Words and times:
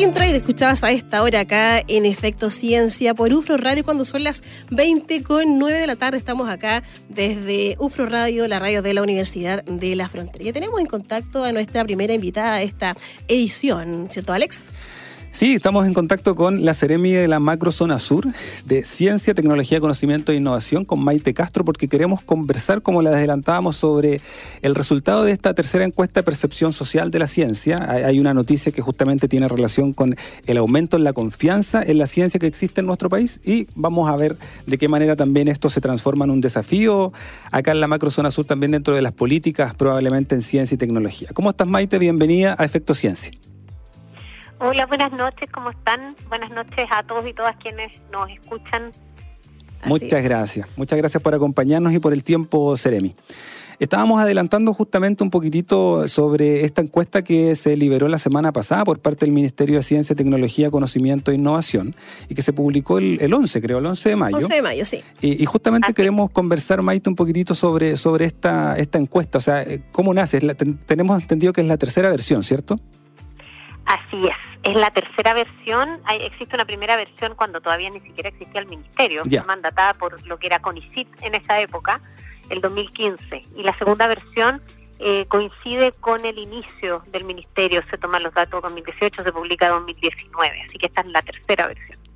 Skin 0.00 0.14
Trade 0.14 0.36
escuchabas 0.36 0.82
a 0.82 0.90
esta 0.92 1.22
hora 1.22 1.40
acá 1.40 1.78
en 1.86 2.06
Efecto 2.06 2.48
Ciencia 2.48 3.12
por 3.12 3.30
UFRO 3.34 3.58
Radio 3.58 3.84
cuando 3.84 4.06
son 4.06 4.24
las 4.24 4.42
20 4.70 5.22
con 5.22 5.58
9 5.58 5.78
de 5.78 5.86
la 5.86 5.94
tarde. 5.94 6.16
Estamos 6.16 6.48
acá 6.48 6.82
desde 7.10 7.76
UFRO 7.78 8.06
Radio, 8.06 8.48
la 8.48 8.58
radio 8.58 8.80
de 8.80 8.94
la 8.94 9.02
Universidad 9.02 9.62
de 9.62 9.94
la 9.96 10.08
Frontera. 10.08 10.42
Ya 10.42 10.54
tenemos 10.54 10.80
en 10.80 10.86
contacto 10.86 11.44
a 11.44 11.52
nuestra 11.52 11.84
primera 11.84 12.14
invitada 12.14 12.54
a 12.54 12.62
esta 12.62 12.96
edición, 13.28 14.08
¿cierto 14.10 14.32
Alex? 14.32 14.60
Sí, 15.32 15.54
estamos 15.54 15.86
en 15.86 15.94
contacto 15.94 16.34
con 16.34 16.64
la 16.64 16.74
Ceremi 16.74 17.12
de 17.12 17.28
la 17.28 17.38
Macrozona 17.38 18.00
Sur 18.00 18.26
de 18.66 18.84
Ciencia, 18.84 19.32
Tecnología, 19.32 19.80
Conocimiento 19.80 20.32
e 20.32 20.34
Innovación 20.34 20.84
con 20.84 21.02
Maite 21.02 21.32
Castro 21.34 21.64
porque 21.64 21.86
queremos 21.86 22.20
conversar, 22.20 22.82
como 22.82 23.00
les 23.00 23.12
adelantábamos, 23.12 23.76
sobre 23.76 24.20
el 24.60 24.74
resultado 24.74 25.24
de 25.24 25.30
esta 25.30 25.54
tercera 25.54 25.84
encuesta 25.84 26.20
de 26.20 26.24
percepción 26.24 26.72
social 26.72 27.12
de 27.12 27.20
la 27.20 27.28
ciencia. 27.28 27.90
Hay 27.90 28.18
una 28.18 28.34
noticia 28.34 28.72
que 28.72 28.82
justamente 28.82 29.28
tiene 29.28 29.46
relación 29.46 29.92
con 29.92 30.16
el 30.46 30.56
aumento 30.56 30.96
en 30.96 31.04
la 31.04 31.12
confianza 31.12 31.80
en 31.80 31.98
la 31.98 32.08
ciencia 32.08 32.40
que 32.40 32.48
existe 32.48 32.80
en 32.80 32.88
nuestro 32.88 33.08
país 33.08 33.40
y 33.44 33.68
vamos 33.76 34.10
a 34.10 34.16
ver 34.16 34.36
de 34.66 34.78
qué 34.78 34.88
manera 34.88 35.14
también 35.14 35.46
esto 35.46 35.70
se 35.70 35.80
transforma 35.80 36.24
en 36.24 36.32
un 36.32 36.40
desafío 36.40 37.12
acá 37.52 37.70
en 37.70 37.80
la 37.80 37.86
Macrozona 37.86 38.32
Sur 38.32 38.46
también 38.46 38.72
dentro 38.72 38.96
de 38.96 39.02
las 39.02 39.12
políticas 39.12 39.74
probablemente 39.74 40.34
en 40.34 40.42
ciencia 40.42 40.74
y 40.74 40.78
tecnología. 40.78 41.28
¿Cómo 41.32 41.50
estás 41.50 41.68
Maite? 41.68 42.00
Bienvenida 42.00 42.56
a 42.58 42.64
Efecto 42.64 42.94
Ciencia. 42.94 43.30
Hola, 44.62 44.84
buenas 44.84 45.10
noches, 45.12 45.48
¿cómo 45.50 45.70
están? 45.70 46.14
Buenas 46.28 46.50
noches 46.50 46.86
a 46.90 47.02
todos 47.02 47.26
y 47.26 47.32
todas 47.32 47.56
quienes 47.56 48.02
nos 48.12 48.28
escuchan. 48.28 48.90
Muchas 49.86 50.22
gracias, 50.22 50.76
muchas 50.76 50.98
gracias 50.98 51.22
por 51.22 51.34
acompañarnos 51.34 51.94
y 51.94 51.98
por 51.98 52.12
el 52.12 52.22
tiempo, 52.22 52.76
Seremi. 52.76 53.14
Estábamos 53.78 54.20
adelantando 54.20 54.74
justamente 54.74 55.24
un 55.24 55.30
poquitito 55.30 56.06
sobre 56.08 56.66
esta 56.66 56.82
encuesta 56.82 57.24
que 57.24 57.56
se 57.56 57.74
liberó 57.74 58.06
la 58.08 58.18
semana 58.18 58.52
pasada 58.52 58.84
por 58.84 58.98
parte 58.98 59.24
del 59.24 59.32
Ministerio 59.32 59.78
de 59.78 59.82
Ciencia, 59.82 60.14
Tecnología, 60.14 60.70
Conocimiento 60.70 61.30
e 61.30 61.36
Innovación 61.36 61.96
y 62.28 62.34
que 62.34 62.42
se 62.42 62.52
publicó 62.52 62.98
el, 62.98 63.32
11, 63.32 63.62
creo, 63.62 63.78
el 63.78 63.86
11 63.86 64.10
de 64.10 64.16
mayo. 64.16 64.36
11 64.36 64.54
de 64.54 64.60
mayo, 64.60 64.84
sí. 64.84 65.02
Y, 65.22 65.42
justamente 65.46 65.94
queremos 65.94 66.28
conversar, 66.28 66.82
Maite, 66.82 67.08
un 67.08 67.16
poquitito 67.16 67.54
sobre, 67.54 67.96
sobre 67.96 68.26
esta, 68.26 68.76
esta 68.76 68.98
encuesta. 68.98 69.38
O 69.38 69.40
sea, 69.40 69.64
¿cómo 69.90 70.12
nace? 70.12 70.38
tenemos 70.84 71.18
entendido 71.18 71.54
que 71.54 71.62
es 71.62 71.66
la 71.66 71.78
tercera 71.78 72.10
versión, 72.10 72.42
¿cierto? 72.42 72.76
Así 73.86 74.26
es, 74.26 74.36
es 74.62 74.76
la 74.76 74.90
tercera 74.90 75.34
versión. 75.34 76.00
Hay, 76.04 76.22
existe 76.22 76.54
una 76.54 76.64
primera 76.64 76.96
versión 76.96 77.34
cuando 77.34 77.60
todavía 77.60 77.90
ni 77.90 78.00
siquiera 78.00 78.28
existía 78.28 78.60
el 78.60 78.68
ministerio, 78.68 79.22
mandatada 79.46 79.94
por 79.94 80.24
lo 80.26 80.38
que 80.38 80.46
era 80.46 80.60
CONICIT 80.60 81.08
en 81.22 81.34
esa 81.34 81.60
época, 81.60 82.00
el 82.50 82.60
2015. 82.60 83.42
Y 83.56 83.62
la 83.62 83.76
segunda 83.78 84.06
versión 84.06 84.62
eh, 84.98 85.26
coincide 85.26 85.92
con 86.00 86.24
el 86.24 86.38
inicio 86.38 87.02
del 87.08 87.24
ministerio, 87.24 87.82
se 87.90 87.98
toman 87.98 88.22
los 88.22 88.34
datos 88.34 88.62
2018, 88.62 89.24
se 89.24 89.32
publica 89.32 89.68
2019, 89.70 90.62
así 90.62 90.78
que 90.78 90.86
esta 90.86 91.00
es 91.00 91.06
la 91.08 91.22
tercera 91.22 91.66
versión 91.66 92.09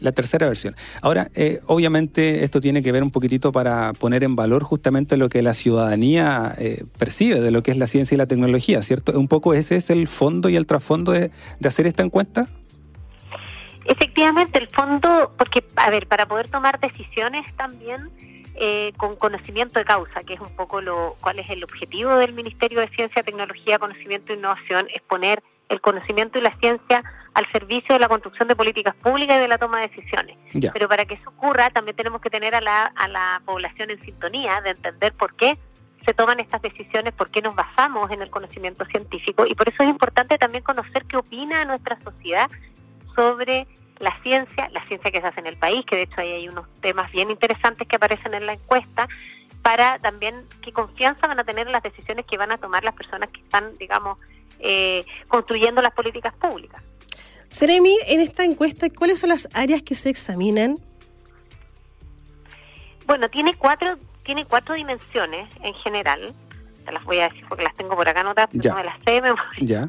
la 0.00 0.12
tercera 0.12 0.48
versión. 0.48 0.74
Ahora, 1.02 1.28
eh, 1.34 1.60
obviamente 1.66 2.44
esto 2.44 2.60
tiene 2.60 2.82
que 2.82 2.92
ver 2.92 3.02
un 3.02 3.10
poquitito 3.10 3.52
para 3.52 3.92
poner 3.94 4.24
en 4.24 4.36
valor 4.36 4.62
justamente 4.62 5.16
lo 5.16 5.28
que 5.28 5.42
la 5.42 5.54
ciudadanía 5.54 6.54
eh, 6.58 6.84
percibe 6.98 7.40
de 7.40 7.50
lo 7.50 7.62
que 7.62 7.70
es 7.70 7.76
la 7.76 7.86
ciencia 7.86 8.14
y 8.14 8.18
la 8.18 8.26
tecnología, 8.26 8.82
¿cierto? 8.82 9.18
Un 9.18 9.28
poco 9.28 9.54
ese 9.54 9.76
es 9.76 9.90
el 9.90 10.08
fondo 10.08 10.48
y 10.48 10.56
el 10.56 10.66
trasfondo 10.66 11.12
de, 11.12 11.30
hacer 11.64 11.86
esta 11.86 12.02
encuesta. 12.02 12.46
Efectivamente, 13.84 14.58
el 14.58 14.68
fondo, 14.68 15.32
porque, 15.38 15.64
a 15.76 15.90
ver, 15.90 16.06
para 16.06 16.26
poder 16.26 16.48
tomar 16.48 16.80
decisiones 16.80 17.46
también 17.56 18.10
eh, 18.56 18.92
con 18.96 19.16
conocimiento 19.16 19.78
de 19.78 19.84
causa, 19.84 20.20
que 20.26 20.34
es 20.34 20.40
un 20.40 20.50
poco 20.56 20.80
lo 20.80 21.16
cuál 21.20 21.38
es 21.38 21.48
el 21.50 21.62
objetivo 21.62 22.16
del 22.16 22.32
Ministerio 22.32 22.80
de 22.80 22.88
Ciencia, 22.88 23.22
Tecnología, 23.22 23.78
Conocimiento 23.78 24.32
e 24.32 24.36
Innovación, 24.36 24.88
es 24.94 25.02
poner 25.02 25.42
el 25.68 25.80
conocimiento 25.80 26.38
y 26.38 26.42
la 26.42 26.56
ciencia 26.58 27.02
al 27.34 27.46
servicio 27.52 27.94
de 27.94 27.98
la 27.98 28.08
construcción 28.08 28.48
de 28.48 28.56
políticas 28.56 28.94
públicas 28.94 29.36
y 29.36 29.40
de 29.40 29.48
la 29.48 29.58
toma 29.58 29.80
de 29.80 29.88
decisiones. 29.88 30.38
Pero 30.72 30.88
para 30.88 31.04
que 31.04 31.14
eso 31.14 31.28
ocurra, 31.30 31.70
también 31.70 31.96
tenemos 31.96 32.20
que 32.20 32.30
tener 32.30 32.54
a 32.54 32.60
la, 32.60 32.84
a 32.84 33.08
la 33.08 33.42
población 33.44 33.90
en 33.90 34.00
sintonía 34.00 34.60
de 34.62 34.70
entender 34.70 35.12
por 35.12 35.34
qué 35.34 35.58
se 36.06 36.14
toman 36.14 36.40
estas 36.40 36.62
decisiones, 36.62 37.12
por 37.14 37.30
qué 37.30 37.42
nos 37.42 37.54
basamos 37.54 38.10
en 38.10 38.22
el 38.22 38.30
conocimiento 38.30 38.84
científico 38.86 39.44
y 39.46 39.54
por 39.54 39.68
eso 39.68 39.82
es 39.82 39.88
importante 39.88 40.38
también 40.38 40.62
conocer 40.62 41.04
qué 41.04 41.16
opina 41.16 41.64
nuestra 41.64 42.00
sociedad 42.00 42.48
sobre 43.14 43.66
la 43.98 44.16
ciencia, 44.22 44.68
la 44.72 44.86
ciencia 44.86 45.10
que 45.10 45.20
se 45.20 45.26
hace 45.26 45.40
en 45.40 45.46
el 45.46 45.56
país, 45.56 45.84
que 45.84 45.96
de 45.96 46.02
hecho 46.02 46.20
ahí 46.20 46.32
hay 46.32 46.48
unos 46.48 46.72
temas 46.80 47.10
bien 47.12 47.30
interesantes 47.30 47.88
que 47.88 47.96
aparecen 47.96 48.34
en 48.34 48.46
la 48.46 48.52
encuesta, 48.52 49.08
para 49.66 49.98
también 49.98 50.44
qué 50.62 50.72
confianza 50.72 51.26
van 51.26 51.40
a 51.40 51.44
tener 51.44 51.66
en 51.66 51.72
las 51.72 51.82
decisiones 51.82 52.24
que 52.24 52.36
van 52.36 52.52
a 52.52 52.56
tomar 52.56 52.84
las 52.84 52.94
personas 52.94 53.28
que 53.30 53.40
están, 53.40 53.74
digamos, 53.78 54.16
eh, 54.60 55.04
construyendo 55.26 55.82
las 55.82 55.92
políticas 55.92 56.32
públicas. 56.34 56.80
Seremi, 57.48 57.98
en 58.06 58.20
esta 58.20 58.44
encuesta, 58.44 58.86
¿cuáles 58.96 59.18
son 59.18 59.30
las 59.30 59.48
áreas 59.54 59.82
que 59.82 59.96
se 59.96 60.08
examinan? 60.08 60.76
Bueno, 63.08 63.28
tiene 63.28 63.54
cuatro, 63.54 63.98
tiene 64.22 64.44
cuatro 64.44 64.76
dimensiones 64.76 65.48
en 65.60 65.74
general. 65.74 66.32
Te 66.84 66.92
las 66.92 67.02
voy 67.02 67.18
a 67.18 67.24
decir 67.24 67.44
porque 67.48 67.64
las 67.64 67.74
tengo 67.74 67.96
por 67.96 68.08
acá 68.08 68.20
anotadas, 68.20 68.50
pero 68.52 68.70
no 68.70 68.76
me 68.76 68.84
las 68.84 69.00
sé 69.04 69.20
Ya. 69.62 69.88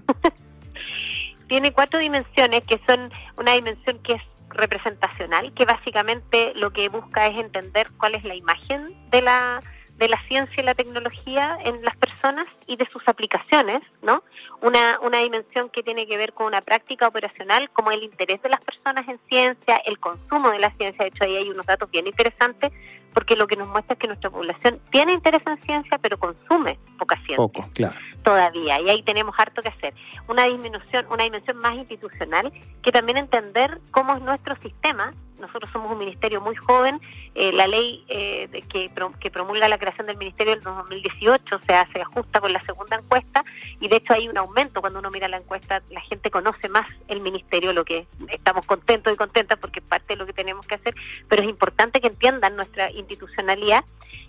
tiene 1.48 1.72
cuatro 1.72 2.00
dimensiones 2.00 2.64
que 2.64 2.82
son 2.88 3.12
una 3.38 3.54
dimensión 3.54 4.00
que 4.00 4.14
es 4.14 4.24
representacional, 4.58 5.54
que 5.54 5.66
básicamente 5.66 6.54
lo 6.56 6.72
que 6.72 6.90
busca 6.90 7.28
es 7.28 7.40
entender 7.40 7.88
cuál 7.98 8.16
es 8.16 8.24
la 8.24 8.36
imagen 8.36 8.86
de 9.12 9.22
la 9.22 9.62
de 9.98 10.08
la 10.08 10.22
ciencia 10.28 10.62
y 10.62 10.64
la 10.64 10.76
tecnología 10.76 11.58
en 11.64 11.84
las 11.84 11.98
personas 11.98 12.46
y 12.68 12.76
de 12.76 12.86
sus 12.88 13.02
aplicaciones, 13.08 13.82
¿no? 14.02 14.24
Una, 14.62 15.00
una 15.00 15.20
dimensión 15.20 15.70
que 15.70 15.82
tiene 15.82 16.06
que 16.06 16.18
ver 16.18 16.34
con 16.34 16.46
una 16.46 16.62
práctica 16.62 17.08
operacional, 17.08 17.70
como 17.72 17.92
el 17.92 18.04
interés 18.04 18.42
de 18.44 18.50
las 18.50 18.64
personas 18.64 19.08
en 19.08 19.20
ciencia, 19.28 19.76
el 19.86 20.00
consumo 20.00 20.52
de 20.52 20.60
la 20.60 20.70
ciencia. 20.72 21.04
De 21.04 21.10
hecho, 21.10 21.24
ahí 21.24 21.38
hay 21.38 21.50
unos 21.50 21.66
datos 21.66 21.90
bien 21.90 22.06
interesantes, 22.06 22.72
porque 23.14 23.36
lo 23.36 23.48
que 23.48 23.56
nos 23.56 23.68
muestra 23.68 23.94
es 23.94 24.00
que 24.00 24.08
nuestra 24.08 24.30
población 24.30 24.80
tiene 24.92 25.14
interés 25.14 25.42
en 25.46 25.58
ciencia, 25.62 25.98
pero 25.98 26.18
consume 26.18 26.80
poca 26.98 27.16
ciencia. 27.18 27.38
Poco, 27.38 27.70
claro. 27.74 27.96
Todavía, 28.24 28.82
y 28.82 28.90
ahí 28.90 29.04
tenemos 29.04 29.36
harto 29.40 29.62
que 29.62 29.70
hacer. 29.70 29.94
Una 30.28 30.44
disminución, 30.44 31.06
una 31.10 31.24
dimensión 31.24 31.58
más 31.58 31.76
institucional, 31.76 32.52
que 32.82 32.92
también 32.92 33.18
entender 33.18 33.80
cómo 33.92 34.16
es 34.16 34.22
nuestro 34.22 34.56
sistema 34.58 35.12
nosotros 35.40 35.72
somos 35.72 35.92
un 35.92 35.98
ministerio 35.98 36.42
muy 36.42 36.56
joven, 36.56 37.00
eh, 37.36 37.52
la 37.52 37.68
ley 37.68 38.04
eh, 38.08 38.50
que, 38.70 38.90
que 39.20 39.32
promulga 39.32 39.68
la 39.68 39.78
creación 39.78 40.08
del 40.08 40.18
ministerio 40.18 40.54
del 40.54 40.64
2018 40.64 41.56
o 41.56 41.60
sea, 41.60 41.86
se 41.88 42.02
ajusta 42.02 42.40
con 42.40 42.52
la 42.54 42.62
segunda 42.62 42.98
encuesta 42.98 43.44
y 43.80 43.88
de 43.88 43.98
hecho 43.98 44.14
hay 44.14 44.28
un 44.28 44.38
aumento 44.38 44.82
cuando 44.82 45.00
uno 45.00 45.10
mira 45.12 45.28
la 45.28 45.38
encuesta, 45.38 45.82
la 45.90 46.02
gente 46.02 46.32
conoce 46.32 46.70
más 46.70 46.88
el 47.08 47.22
ministerio, 47.22 47.74
lo 47.74 47.86
que 47.86 48.08
estamos 48.30 48.66
contentos 48.66 49.14
y 49.14 49.18
contentas 49.18 49.60
porque 49.60 49.80
es 49.80 49.86
parte 49.86 50.14
de 50.14 50.18
lo 50.18 50.26
que 50.26 50.34
tenemos 50.34 50.66
que 50.66 50.76
hacer, 50.76 50.96
pero 51.28 51.44
es 51.44 51.50
importante 51.50 52.02
que 52.02 52.08
entiendan 52.08 52.56
nuestra 52.56 52.92
institucionalidad 53.08 53.84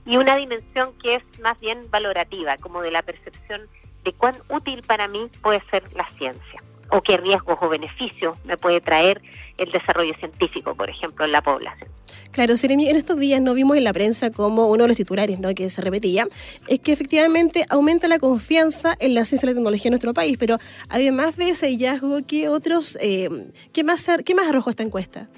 y 0.06 0.16
una 0.16 0.36
dimensión 0.36 0.92
que 1.02 1.16
es 1.16 1.22
más 1.40 1.60
bien 1.60 1.90
valorativa, 1.90 2.56
como 2.56 2.80
de 2.82 2.90
la 2.90 3.02
percepción 3.02 3.60
de 4.04 4.12
cuán 4.12 4.36
útil 4.48 4.82
para 4.86 5.08
mí 5.08 5.26
puede 5.42 5.60
ser 5.70 5.82
la 5.94 6.08
ciencia 6.16 6.62
o 6.90 7.02
qué 7.02 7.16
riesgos 7.18 7.58
o 7.60 7.68
beneficios 7.68 8.36
me 8.44 8.56
puede 8.56 8.80
traer 8.80 9.20
el 9.58 9.70
desarrollo 9.72 10.14
científico, 10.14 10.74
por 10.74 10.88
ejemplo, 10.88 11.24
en 11.24 11.32
la 11.32 11.42
población. 11.42 11.90
Claro, 12.30 12.56
Seremi, 12.56 12.88
en 12.88 12.96
estos 12.96 13.18
días 13.18 13.40
no 13.40 13.54
vimos 13.54 13.76
en 13.76 13.84
la 13.84 13.92
prensa 13.92 14.30
como 14.30 14.68
uno 14.68 14.84
de 14.84 14.88
los 14.88 14.96
titulares 14.96 15.40
¿no? 15.40 15.52
que 15.54 15.68
se 15.68 15.82
repetía, 15.82 16.26
es 16.68 16.78
que 16.78 16.92
efectivamente 16.92 17.66
aumenta 17.68 18.06
la 18.06 18.18
confianza 18.18 18.96
en 19.00 19.14
la 19.14 19.24
ciencia 19.24 19.46
y 19.46 19.50
la 19.50 19.54
tecnología 19.54 19.88
en 19.88 19.92
nuestro 19.92 20.14
país, 20.14 20.36
pero 20.38 20.56
además 20.88 21.36
de 21.36 21.50
ese 21.50 21.66
hallazgo, 21.66 22.20
¿qué 22.26 22.48
otros, 22.48 22.96
eh, 23.00 23.28
qué, 23.72 23.84
más, 23.84 24.06
qué 24.24 24.34
más 24.34 24.48
arrojó 24.48 24.70
esta 24.70 24.84
encuesta? 24.84 25.28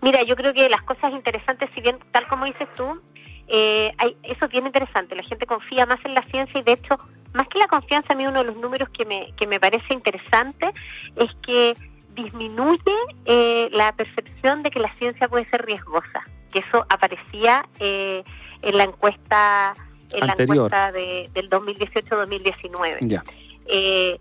Mira, 0.00 0.22
yo 0.22 0.36
creo 0.36 0.52
que 0.52 0.68
las 0.68 0.82
cosas 0.82 1.12
interesantes, 1.12 1.70
si 1.74 1.80
bien 1.80 1.98
tal 2.12 2.26
como 2.28 2.44
dices 2.44 2.68
tú, 2.76 3.00
eh, 3.48 3.92
hay, 3.98 4.16
eso 4.22 4.44
es 4.44 4.50
bien 4.50 4.66
interesante, 4.66 5.14
la 5.14 5.22
gente 5.22 5.46
confía 5.46 5.86
más 5.86 6.04
en 6.04 6.14
la 6.14 6.22
ciencia 6.24 6.60
y 6.60 6.62
de 6.62 6.72
hecho, 6.72 6.96
más 7.32 7.48
que 7.48 7.58
la 7.58 7.66
confianza, 7.66 8.12
a 8.12 8.16
mí 8.16 8.26
uno 8.26 8.40
de 8.40 8.44
los 8.44 8.56
números 8.56 8.88
que 8.90 9.04
me, 9.04 9.32
que 9.36 9.46
me 9.46 9.58
parece 9.58 9.92
interesante 9.94 10.70
es 11.16 11.30
que 11.42 11.74
disminuye 12.14 12.94
eh, 13.24 13.68
la 13.72 13.92
percepción 13.92 14.62
de 14.62 14.70
que 14.70 14.80
la 14.80 14.92
ciencia 14.96 15.28
puede 15.28 15.48
ser 15.48 15.64
riesgosa, 15.64 16.22
que 16.52 16.60
eso 16.60 16.84
aparecía 16.88 17.66
eh, 17.78 18.22
en 18.62 18.76
la 18.76 18.84
encuesta 18.84 19.74
en 20.12 20.26
la 20.26 20.34
encuesta 20.38 20.92
de, 20.92 21.28
del 21.34 21.50
2018-2019. 21.50 23.22
Eh, 23.66 24.18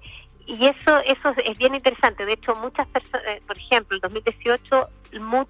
y 0.47 0.65
eso 0.65 0.99
eso 1.05 1.29
es 1.43 1.57
bien 1.57 1.75
interesante. 1.75 2.25
De 2.25 2.33
hecho, 2.33 2.53
muchas 2.55 2.87
personas, 2.87 3.27
eh, 3.27 3.41
por 3.45 3.57
ejemplo, 3.57 3.97
en 3.97 4.01
2018 4.01 4.89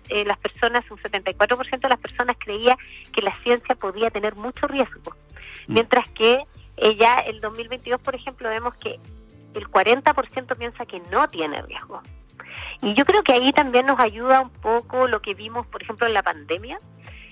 eh, 0.10 0.26
las 0.26 0.38
personas, 0.40 0.90
un 0.90 0.98
74% 0.98 1.82
de 1.82 1.90
las 1.90 2.00
personas 2.00 2.36
creía 2.40 2.76
que 3.14 3.22
la 3.22 3.32
ciencia 3.44 3.76
podía 3.76 4.10
tener 4.10 4.36
mucho 4.36 4.68
riesgo, 4.68 5.16
mm. 5.68 5.74
mientras 5.74 6.10
que 6.10 6.44
eh, 6.78 6.96
ya 6.96 7.20
el 7.20 7.40
2022, 7.42 8.02
por 8.02 8.16
ejemplo, 8.16 8.50
vemos 8.50 8.76
que 8.76 9.00
el 9.54 9.68
40% 9.70 10.58
piensa 10.58 10.86
que 10.86 11.00
no 11.12 11.28
tiene 11.28 11.62
riesgo. 11.62 12.02
Y 12.82 12.94
yo 12.96 13.06
creo 13.06 13.24
que 13.24 13.34
ahí 13.34 13.52
también 13.54 13.86
nos 13.86 14.00
ayuda 14.00 14.42
un 14.42 14.50
poco 14.50 15.08
lo 15.08 15.22
que 15.22 15.34
vimos, 15.34 15.66
por 15.68 15.82
ejemplo, 15.82 16.06
en 16.08 16.14
la 16.14 16.24
pandemia, 16.24 16.78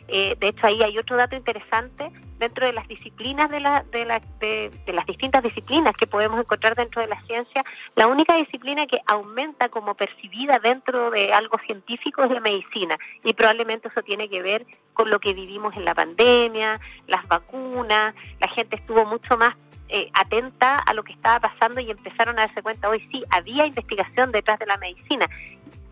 eh, 0.07 0.36
de 0.40 0.48
hecho, 0.48 0.68
ahí 0.68 0.81
hay 0.84 0.98
otro 0.98 1.18
dato 1.18 1.36
interesante 1.36 2.12
dentro 2.38 2.66
de 2.66 2.74
las 2.74 2.88
disciplinas 2.88 3.50
de, 3.50 3.60
la, 3.60 3.84
de, 3.92 4.06
la, 4.06 4.22
de, 4.40 4.72
las 4.88 5.06
distintas 5.06 5.42
disciplinas 5.42 5.96
que 5.96 6.06
podemos 6.06 6.40
encontrar 6.40 6.75
dentro 6.75 7.02
de 7.02 7.07
la 7.07 7.22
ciencia. 7.24 7.63
La 7.96 8.07
única 8.07 8.36
disciplina 8.36 8.86
que 8.88 9.00
aumenta 9.07 9.69
como 9.69 9.96
percibida 9.96 10.60
dentro 10.60 11.12
de 11.12 11.34
algo 11.34 11.57
científico 11.66 12.24
es 12.24 12.31
la 12.31 12.42
medicina 12.42 12.98
y 13.24 13.34
probablemente 13.34 13.88
eso 13.88 14.02
tiene 14.04 14.30
que 14.30 14.42
ver 14.42 14.66
con 14.94 15.10
lo 15.10 15.19
que 15.19 15.34
vivimos 15.34 15.75
en 15.75 15.86
la 15.86 15.96
pandemia, 15.96 16.80
las 17.07 17.28
vacunas, 17.28 18.13
la 18.40 18.48
gente 18.50 18.75
estuvo 18.75 19.06
mucho 19.06 19.38
más 19.38 19.56
eh, 19.88 20.10
atenta 20.13 20.78
a 20.78 20.94
lo 20.94 21.04
que 21.04 21.13
estaba 21.13 21.40
pasando 21.40 21.80
y 21.80 21.92
empezaron 21.92 22.40
a 22.40 22.48
darse 22.48 22.63
cuenta 22.63 22.90
hoy 22.90 23.07
sí 23.12 23.24
había 23.30 23.68
investigación 23.68 24.31
detrás 24.31 24.57
de 24.57 24.66
la 24.66 24.78
medicina 24.78 25.28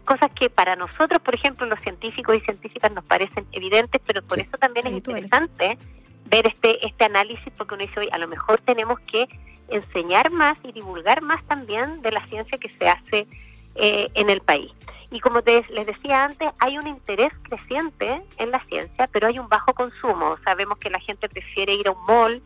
cosas 0.04 0.32
que 0.34 0.50
para 0.50 0.76
nosotros, 0.76 1.22
por 1.22 1.36
ejemplo, 1.36 1.66
los 1.66 1.80
científicos 1.82 2.36
y 2.36 2.42
científicas 2.42 2.92
nos 2.92 3.06
parecen 3.06 3.46
evidentes, 3.52 4.02
pero 4.06 4.22
por 4.22 4.40
eso 4.40 4.58
también 4.60 4.88
es 4.88 4.94
interesante 4.94 5.78
ver 6.26 6.48
este 6.48 6.86
este 6.86 7.06
análisis, 7.06 7.52
porque 7.58 7.76
uno 7.76 7.84
dice, 7.86 8.00
hoy 8.00 8.10
a 8.12 8.18
lo 8.18 8.28
mejor 8.28 8.60
tenemos 8.62 9.00
que 9.02 9.28
enseñar 9.70 10.32
más 10.32 10.58
y 10.64 10.72
divulgar 10.72 11.22
más 11.22 11.44
también 11.46 12.02
de 12.02 12.12
la 12.12 12.26
ciencia 12.28 12.58
que 12.58 12.70
se 12.70 12.88
hace 12.88 13.28
eh, 13.76 14.08
en 14.14 14.30
el 14.30 14.42
país. 14.42 14.72
Y 15.12 15.20
como 15.20 15.42
les 15.42 15.86
decía 15.86 16.26
antes, 16.26 16.50
hay 16.60 16.78
un 16.78 16.88
interés 16.88 17.32
creciente 17.44 18.24
en 18.38 18.50
la 18.50 18.60
ciencia, 18.66 19.08
pero 19.12 19.28
hay 19.28 19.38
un 19.38 19.48
bajo 19.48 19.74
consumo. 19.74 20.36
Sabemos 20.44 20.80
que 20.80 20.90
la 20.90 21.00
gente 21.00 21.30
prefiere 21.30 21.76
ir 21.76 21.88
a 21.88 21.92
un 21.92 22.04
mall, 22.06 22.42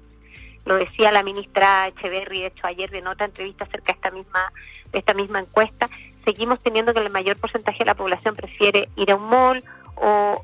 lo 0.65 0.75
decía 0.75 1.13
la 1.13 1.24
ministra 1.24 1.88
Echeverry, 1.88 2.42
de 2.42 2.48
hecho 2.48 2.68
ayer 2.68 2.94
en 2.94 3.07
otra 3.07 3.25
entrevista 3.25 3.63
acerca 3.63 3.94
de 3.94 3.95
esta 4.00 4.12
misma, 4.12 4.51
de 4.92 5.00
esta 5.00 5.13
misma 5.13 5.39
encuesta, 5.39 5.88
seguimos 6.27 6.59
teniendo 6.59 6.94
que 6.94 7.00
el 7.00 7.09
mayor 7.09 7.38
porcentaje 7.38 7.79
de 7.79 7.85
la 7.85 7.95
población 7.95 8.35
prefiere 8.35 8.89
ir 8.97 9.12
a 9.12 9.15
un 9.15 9.29
mall 9.29 9.63
o, 9.95 10.44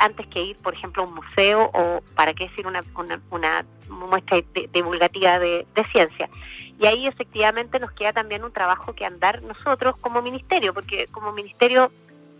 antes 0.00 0.26
que 0.26 0.42
ir, 0.42 0.56
por 0.56 0.74
ejemplo, 0.74 1.04
a 1.04 1.06
un 1.06 1.14
museo 1.14 1.70
o, 1.72 2.02
para 2.16 2.34
qué 2.34 2.48
decir, 2.48 2.66
una, 2.66 2.82
una, 3.30 3.64
muestra 3.88 4.42
divulgativa 4.72 5.38
de, 5.38 5.64
ciencia. 5.92 6.28
Y 6.80 6.86
ahí 6.86 7.06
efectivamente 7.06 7.78
nos 7.78 7.92
queda 7.92 8.12
también 8.12 8.42
un 8.42 8.52
trabajo 8.52 8.94
que 8.94 9.06
andar 9.06 9.42
nosotros 9.42 9.96
como 9.98 10.20
ministerio, 10.22 10.74
porque 10.74 11.06
como 11.12 11.30
ministerio, 11.32 11.92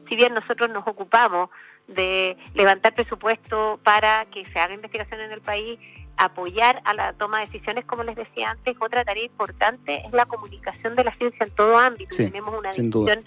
si 0.08 0.16
bien 0.16 0.34
nosotros 0.34 0.68
nos 0.70 0.84
ocupamos 0.88 1.50
de 1.86 2.36
levantar 2.54 2.94
presupuesto 2.94 3.78
para 3.84 4.24
que 4.26 4.44
se 4.46 4.58
haga 4.58 4.74
investigación 4.74 5.20
en 5.20 5.30
el 5.30 5.40
país, 5.40 5.78
apoyar 6.16 6.80
a 6.84 6.94
la 6.94 7.12
toma 7.12 7.40
de 7.40 7.46
decisiones, 7.46 7.84
como 7.84 8.04
les 8.04 8.16
decía 8.16 8.50
antes, 8.50 8.76
otra 8.80 9.04
tarea 9.04 9.24
importante 9.24 10.06
es 10.06 10.12
la 10.12 10.26
comunicación 10.26 10.94
de 10.94 11.04
la 11.04 11.14
ciencia 11.16 11.44
en 11.44 11.50
todo 11.54 11.76
ámbito. 11.76 12.16
Tenemos 12.16 12.54
una 12.56 12.70
decisión 12.70 13.20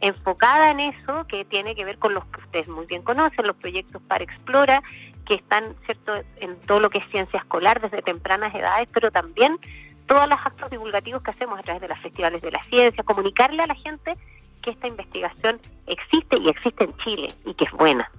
enfocada 0.00 0.72
en 0.72 0.80
eso, 0.80 1.26
que 1.28 1.44
tiene 1.44 1.74
que 1.74 1.84
ver 1.84 1.98
con 1.98 2.12
los 2.12 2.24
que 2.26 2.40
ustedes 2.40 2.68
muy 2.68 2.86
bien 2.86 3.02
conocen, 3.02 3.46
los 3.46 3.56
proyectos 3.56 4.02
para 4.02 4.24
Explora, 4.24 4.82
que 5.24 5.34
están 5.34 5.76
cierto 5.84 6.12
en 6.40 6.58
todo 6.60 6.80
lo 6.80 6.90
que 6.90 6.98
es 6.98 7.08
ciencia 7.10 7.38
escolar 7.38 7.80
desde 7.80 8.02
tempranas 8.02 8.52
edades, 8.54 8.90
pero 8.92 9.12
también 9.12 9.58
todos 10.06 10.28
los 10.28 10.40
actos 10.44 10.70
divulgativos 10.70 11.22
que 11.22 11.30
hacemos 11.30 11.58
a 11.58 11.62
través 11.62 11.80
de 11.80 11.88
los 11.88 11.98
festivales 12.00 12.42
de 12.42 12.50
la 12.50 12.62
ciencia, 12.64 13.04
comunicarle 13.04 13.62
a 13.62 13.66
la 13.66 13.76
gente 13.76 14.14
que 14.60 14.70
esta 14.70 14.88
investigación 14.88 15.60
existe 15.86 16.38
y 16.38 16.48
existe 16.48 16.84
en 16.84 16.96
Chile 16.98 17.28
y 17.44 17.54
que 17.54 17.64
es 17.64 17.72
buena. 17.72 18.10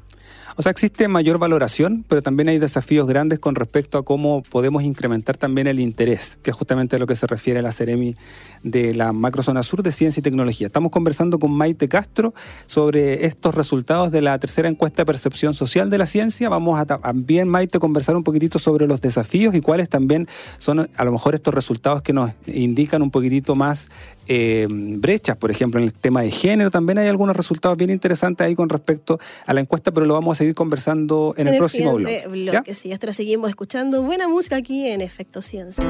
O 0.55 0.61
sea, 0.61 0.71
existe 0.71 1.07
mayor 1.07 1.39
valoración, 1.39 2.05
pero 2.07 2.21
también 2.21 2.47
hay 2.47 2.59
desafíos 2.59 3.07
grandes 3.07 3.39
con 3.39 3.55
respecto 3.55 3.97
a 3.97 4.05
cómo 4.05 4.43
podemos 4.43 4.83
incrementar 4.83 5.35
también 5.35 5.65
el 5.65 5.79
interés, 5.79 6.37
que 6.43 6.51
es 6.51 6.55
justamente 6.55 6.95
a 6.95 6.99
lo 6.99 7.07
que 7.07 7.15
se 7.15 7.25
refiere 7.25 7.63
la 7.63 7.71
Ceremi 7.71 8.13
de 8.61 8.93
la 8.93 9.13
Macrozona 9.13 9.63
Sur 9.63 9.81
de 9.81 9.91
Ciencia 9.91 10.19
y 10.19 10.23
Tecnología. 10.23 10.67
Estamos 10.67 10.91
conversando 10.91 11.39
con 11.39 11.51
Maite 11.51 11.89
Castro 11.89 12.35
sobre 12.67 13.25
estos 13.25 13.55
resultados 13.55 14.11
de 14.11 14.21
la 14.21 14.37
tercera 14.37 14.69
encuesta 14.69 15.01
de 15.01 15.05
percepción 15.07 15.55
social 15.55 15.89
de 15.89 15.97
la 15.97 16.05
ciencia. 16.05 16.49
Vamos 16.49 16.79
a 16.79 16.85
también, 16.85 17.47
Maite, 17.49 17.79
conversar 17.79 18.15
un 18.15 18.23
poquitito 18.23 18.59
sobre 18.59 18.85
los 18.85 19.01
desafíos 19.01 19.55
y 19.55 19.61
cuáles 19.61 19.89
también 19.89 20.27
son 20.59 20.87
a 20.95 21.03
lo 21.03 21.11
mejor 21.11 21.33
estos 21.33 21.53
resultados 21.53 22.03
que 22.03 22.13
nos 22.13 22.31
indican 22.45 23.01
un 23.01 23.09
poquitito 23.09 23.55
más 23.55 23.89
eh, 24.27 24.67
brechas, 24.69 25.35
por 25.35 25.49
ejemplo, 25.49 25.79
en 25.79 25.85
el 25.85 25.93
tema 25.93 26.21
de 26.21 26.29
género. 26.29 26.69
También 26.69 26.99
hay 26.99 27.07
algunos 27.07 27.35
resultados 27.35 27.75
bien 27.75 27.89
interesantes 27.89 28.45
ahí 28.45 28.55
con 28.55 28.69
respecto 28.69 29.19
a 29.47 29.53
la 29.53 29.61
encuesta, 29.61 29.91
pero 29.91 30.05
lo 30.05 30.12
vamos 30.13 30.37
a 30.37 30.39
seguir 30.39 30.55
conversando 30.55 31.33
en, 31.37 31.47
el, 31.47 31.57
próximo 31.57 31.93
bloque. 31.93 32.27
bloque 32.27 32.73
Sí, 32.73 32.91
hasta 32.91 33.13
seguimos 33.13 33.49
escuchando 33.49 34.03
buena 34.03 34.27
música 34.27 34.55
aquí 34.55 34.87
en 34.87 35.01
Efecto 35.01 35.41
Ciencia. 35.41 35.83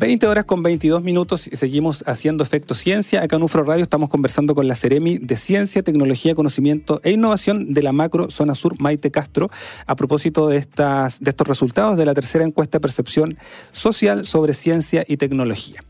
20 0.00 0.26
horas 0.28 0.46
con 0.46 0.62
22 0.62 1.02
minutos 1.02 1.46
y 1.46 1.56
seguimos 1.56 2.02
haciendo 2.06 2.42
Efecto 2.42 2.74
Ciencia. 2.74 3.22
Acá 3.22 3.36
en 3.36 3.42
UFRO 3.42 3.64
Radio 3.64 3.82
estamos 3.82 4.08
conversando 4.08 4.54
con 4.54 4.66
la 4.66 4.74
Ceremi 4.74 5.18
de 5.18 5.36
Ciencia, 5.36 5.82
Tecnología, 5.82 6.34
Conocimiento 6.34 7.02
e 7.04 7.10
Innovación 7.10 7.74
de 7.74 7.82
la 7.82 7.92
Macro 7.92 8.30
Zona 8.30 8.54
Sur, 8.54 8.80
Maite 8.80 9.10
Castro, 9.10 9.50
a 9.86 9.96
propósito 9.96 10.48
de, 10.48 10.56
estas, 10.56 11.20
de 11.20 11.28
estos 11.28 11.46
resultados 11.46 11.98
de 11.98 12.06
la 12.06 12.14
tercera 12.14 12.46
encuesta 12.46 12.78
de 12.78 12.80
percepción 12.80 13.36
social 13.72 14.24
sobre 14.24 14.54
ciencia 14.54 15.04
y 15.06 15.18
tecnología. 15.18 15.82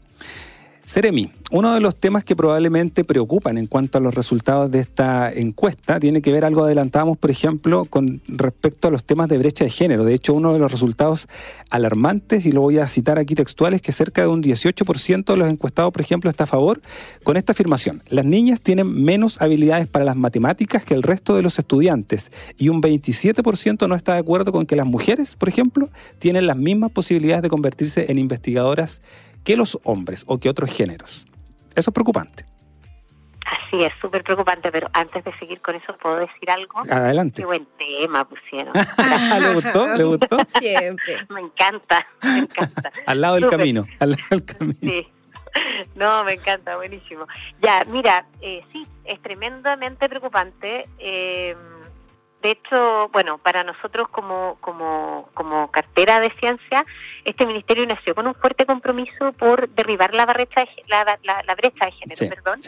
Seremi, 0.90 1.30
uno 1.52 1.72
de 1.72 1.78
los 1.78 1.94
temas 1.94 2.24
que 2.24 2.34
probablemente 2.34 3.04
preocupan 3.04 3.58
en 3.58 3.68
cuanto 3.68 3.98
a 3.98 4.00
los 4.00 4.12
resultados 4.12 4.72
de 4.72 4.80
esta 4.80 5.32
encuesta 5.32 6.00
tiene 6.00 6.20
que 6.20 6.32
ver, 6.32 6.44
algo 6.44 6.64
adelantábamos, 6.64 7.16
por 7.16 7.30
ejemplo, 7.30 7.84
con 7.84 8.20
respecto 8.26 8.88
a 8.88 8.90
los 8.90 9.04
temas 9.04 9.28
de 9.28 9.38
brecha 9.38 9.62
de 9.62 9.70
género. 9.70 10.02
De 10.02 10.14
hecho, 10.14 10.34
uno 10.34 10.52
de 10.52 10.58
los 10.58 10.72
resultados 10.72 11.28
alarmantes, 11.70 12.44
y 12.44 12.50
lo 12.50 12.62
voy 12.62 12.78
a 12.78 12.88
citar 12.88 13.20
aquí 13.20 13.36
textual, 13.36 13.72
es 13.72 13.82
que 13.82 13.92
cerca 13.92 14.22
de 14.22 14.26
un 14.26 14.42
18% 14.42 15.24
de 15.26 15.36
los 15.36 15.48
encuestados, 15.48 15.92
por 15.92 16.00
ejemplo, 16.00 16.28
está 16.28 16.42
a 16.42 16.48
favor 16.48 16.82
con 17.22 17.36
esta 17.36 17.52
afirmación. 17.52 18.02
Las 18.08 18.24
niñas 18.24 18.60
tienen 18.60 18.92
menos 18.92 19.40
habilidades 19.40 19.86
para 19.86 20.04
las 20.04 20.16
matemáticas 20.16 20.84
que 20.84 20.94
el 20.94 21.04
resto 21.04 21.36
de 21.36 21.42
los 21.42 21.56
estudiantes 21.56 22.32
y 22.58 22.68
un 22.68 22.82
27% 22.82 23.86
no 23.86 23.94
está 23.94 24.14
de 24.14 24.18
acuerdo 24.18 24.50
con 24.50 24.66
que 24.66 24.74
las 24.74 24.86
mujeres, 24.86 25.36
por 25.36 25.48
ejemplo, 25.48 25.88
tienen 26.18 26.48
las 26.48 26.56
mismas 26.56 26.90
posibilidades 26.90 27.42
de 27.42 27.48
convertirse 27.48 28.10
en 28.10 28.18
investigadoras 28.18 29.00
que 29.44 29.56
los 29.56 29.78
hombres 29.84 30.24
o 30.26 30.38
que 30.38 30.48
otros 30.48 30.74
géneros. 30.74 31.26
Eso 31.74 31.90
es 31.90 31.94
preocupante. 31.94 32.44
Así 33.50 33.82
es, 33.82 33.92
súper 34.00 34.22
preocupante, 34.22 34.70
pero 34.70 34.88
antes 34.92 35.24
de 35.24 35.32
seguir 35.38 35.60
con 35.60 35.74
eso, 35.74 35.96
¿puedo 36.00 36.16
decir 36.16 36.50
algo? 36.50 36.80
Adelante. 36.88 37.42
Qué 37.42 37.46
buen 37.46 37.66
tema 37.78 38.28
pusieron. 38.28 38.72
¿Le 39.40 39.54
gustó? 39.54 39.96
¿Le 39.96 40.04
gustó? 40.04 40.38
Siempre. 40.60 41.16
me 41.30 41.40
encanta, 41.40 42.06
me 42.22 42.38
encanta. 42.40 42.92
al 43.06 43.20
lado 43.20 43.34
del 43.36 43.48
camino, 43.48 43.86
al 43.98 44.10
lado 44.10 44.22
del 44.30 44.44
camino. 44.44 44.78
Sí. 44.80 45.08
No, 45.96 46.22
me 46.22 46.34
encanta, 46.34 46.76
buenísimo. 46.76 47.26
Ya, 47.60 47.84
mira, 47.88 48.24
eh, 48.40 48.62
sí, 48.72 48.86
es 49.04 49.20
tremendamente 49.20 50.08
preocupante. 50.08 50.88
Eh, 50.98 51.56
de 52.42 52.50
hecho, 52.52 53.08
bueno, 53.08 53.38
para 53.38 53.64
nosotros 53.64 54.08
como, 54.08 54.56
como, 54.60 55.28
como 55.34 55.70
cartera 55.70 56.20
de 56.20 56.30
ciencia, 56.38 56.86
este 57.24 57.46
ministerio 57.46 57.86
nació 57.86 58.14
con 58.14 58.26
un 58.26 58.34
fuerte 58.34 58.64
compromiso 58.64 59.32
por 59.32 59.68
derribar 59.70 60.14
la, 60.14 60.26
brecha 60.26 60.60
de, 60.60 60.68
la, 60.88 61.18
la, 61.22 61.54
brecha 61.54 61.86
de 61.86 61.92
género. 61.92 62.34
perdón. 62.34 62.60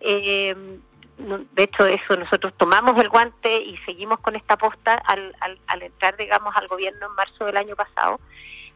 Eh, 0.00 0.54
de 1.16 1.62
hecho, 1.62 1.86
eso 1.86 2.16
nosotros 2.16 2.52
tomamos 2.56 2.98
el 3.02 3.08
guante 3.08 3.62
y 3.62 3.76
seguimos 3.86 4.20
con 4.20 4.36
esta 4.36 4.56
posta 4.56 4.94
al, 4.94 5.34
al, 5.40 5.58
al 5.68 5.82
entrar, 5.82 6.16
digamos, 6.16 6.54
al 6.56 6.66
gobierno 6.66 7.06
en 7.06 7.14
marzo 7.14 7.46
del 7.46 7.56
año 7.56 7.76
pasado 7.76 8.20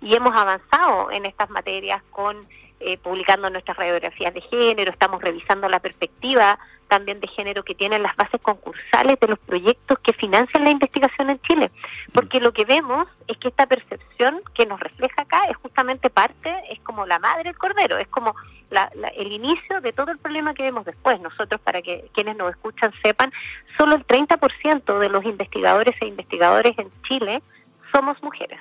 y 0.01 0.15
hemos 0.15 0.35
avanzado 0.35 1.11
en 1.11 1.27
estas 1.27 1.51
materias 1.51 2.03
con 2.11 2.37
eh, 2.81 2.97
publicando 2.99 3.51
nuestras 3.51 3.77
radiografías 3.77 4.33
de 4.33 4.41
género, 4.41 4.91
estamos 4.91 5.21
revisando 5.21 5.69
la 5.69 5.81
perspectiva 5.81 6.59
también 6.89 7.21
de 7.21 7.29
género 7.29 7.63
que 7.63 7.75
tienen 7.75 8.03
las 8.03 8.17
bases 8.17 8.41
concursales 8.41 9.19
de 9.21 9.29
los 9.29 9.39
proyectos 9.41 9.99
que 9.99 10.13
financian 10.13 10.65
la 10.65 10.71
investigación 10.71 11.31
en 11.31 11.41
Chile. 11.43 11.71
Porque 12.13 12.41
lo 12.41 12.53
que 12.53 12.65
vemos 12.65 13.07
es 13.27 13.37
que 13.39 13.49
esta 13.49 13.67
percepción 13.67 14.41
que 14.55 14.67
nos 14.67 14.81
refleja 14.81 15.23
acá 15.23 15.45
es 15.51 15.57
justamente 15.57 16.09
parte, 16.09 16.55
es 16.71 16.81
como 16.81 17.05
la 17.05 17.19
madre 17.19 17.45
del 17.45 17.59
cordero, 17.59 17.99
es 17.99 18.09
como 18.09 18.35
el 19.17 19.33
inicio 19.33 19.81
de 19.81 19.93
todo 19.93 20.11
el 20.11 20.19
problema 20.19 20.55
que 20.55 20.63
vemos 20.63 20.85
después. 20.85 21.21
Nosotros, 21.21 21.61
para 21.61 21.83
que 21.83 22.09
quienes 22.15 22.37
nos 22.37 22.51
escuchan 22.51 22.93
sepan, 23.03 23.33
solo 23.77 23.97
el 23.97 24.07
30% 24.07 24.99
de 24.99 25.09
los 25.09 25.25
investigadores 25.25 25.95
e 26.01 26.07
investigadores 26.07 26.79
en 26.79 26.91
Chile 27.03 27.43
somos 27.93 28.23
mujeres. 28.23 28.61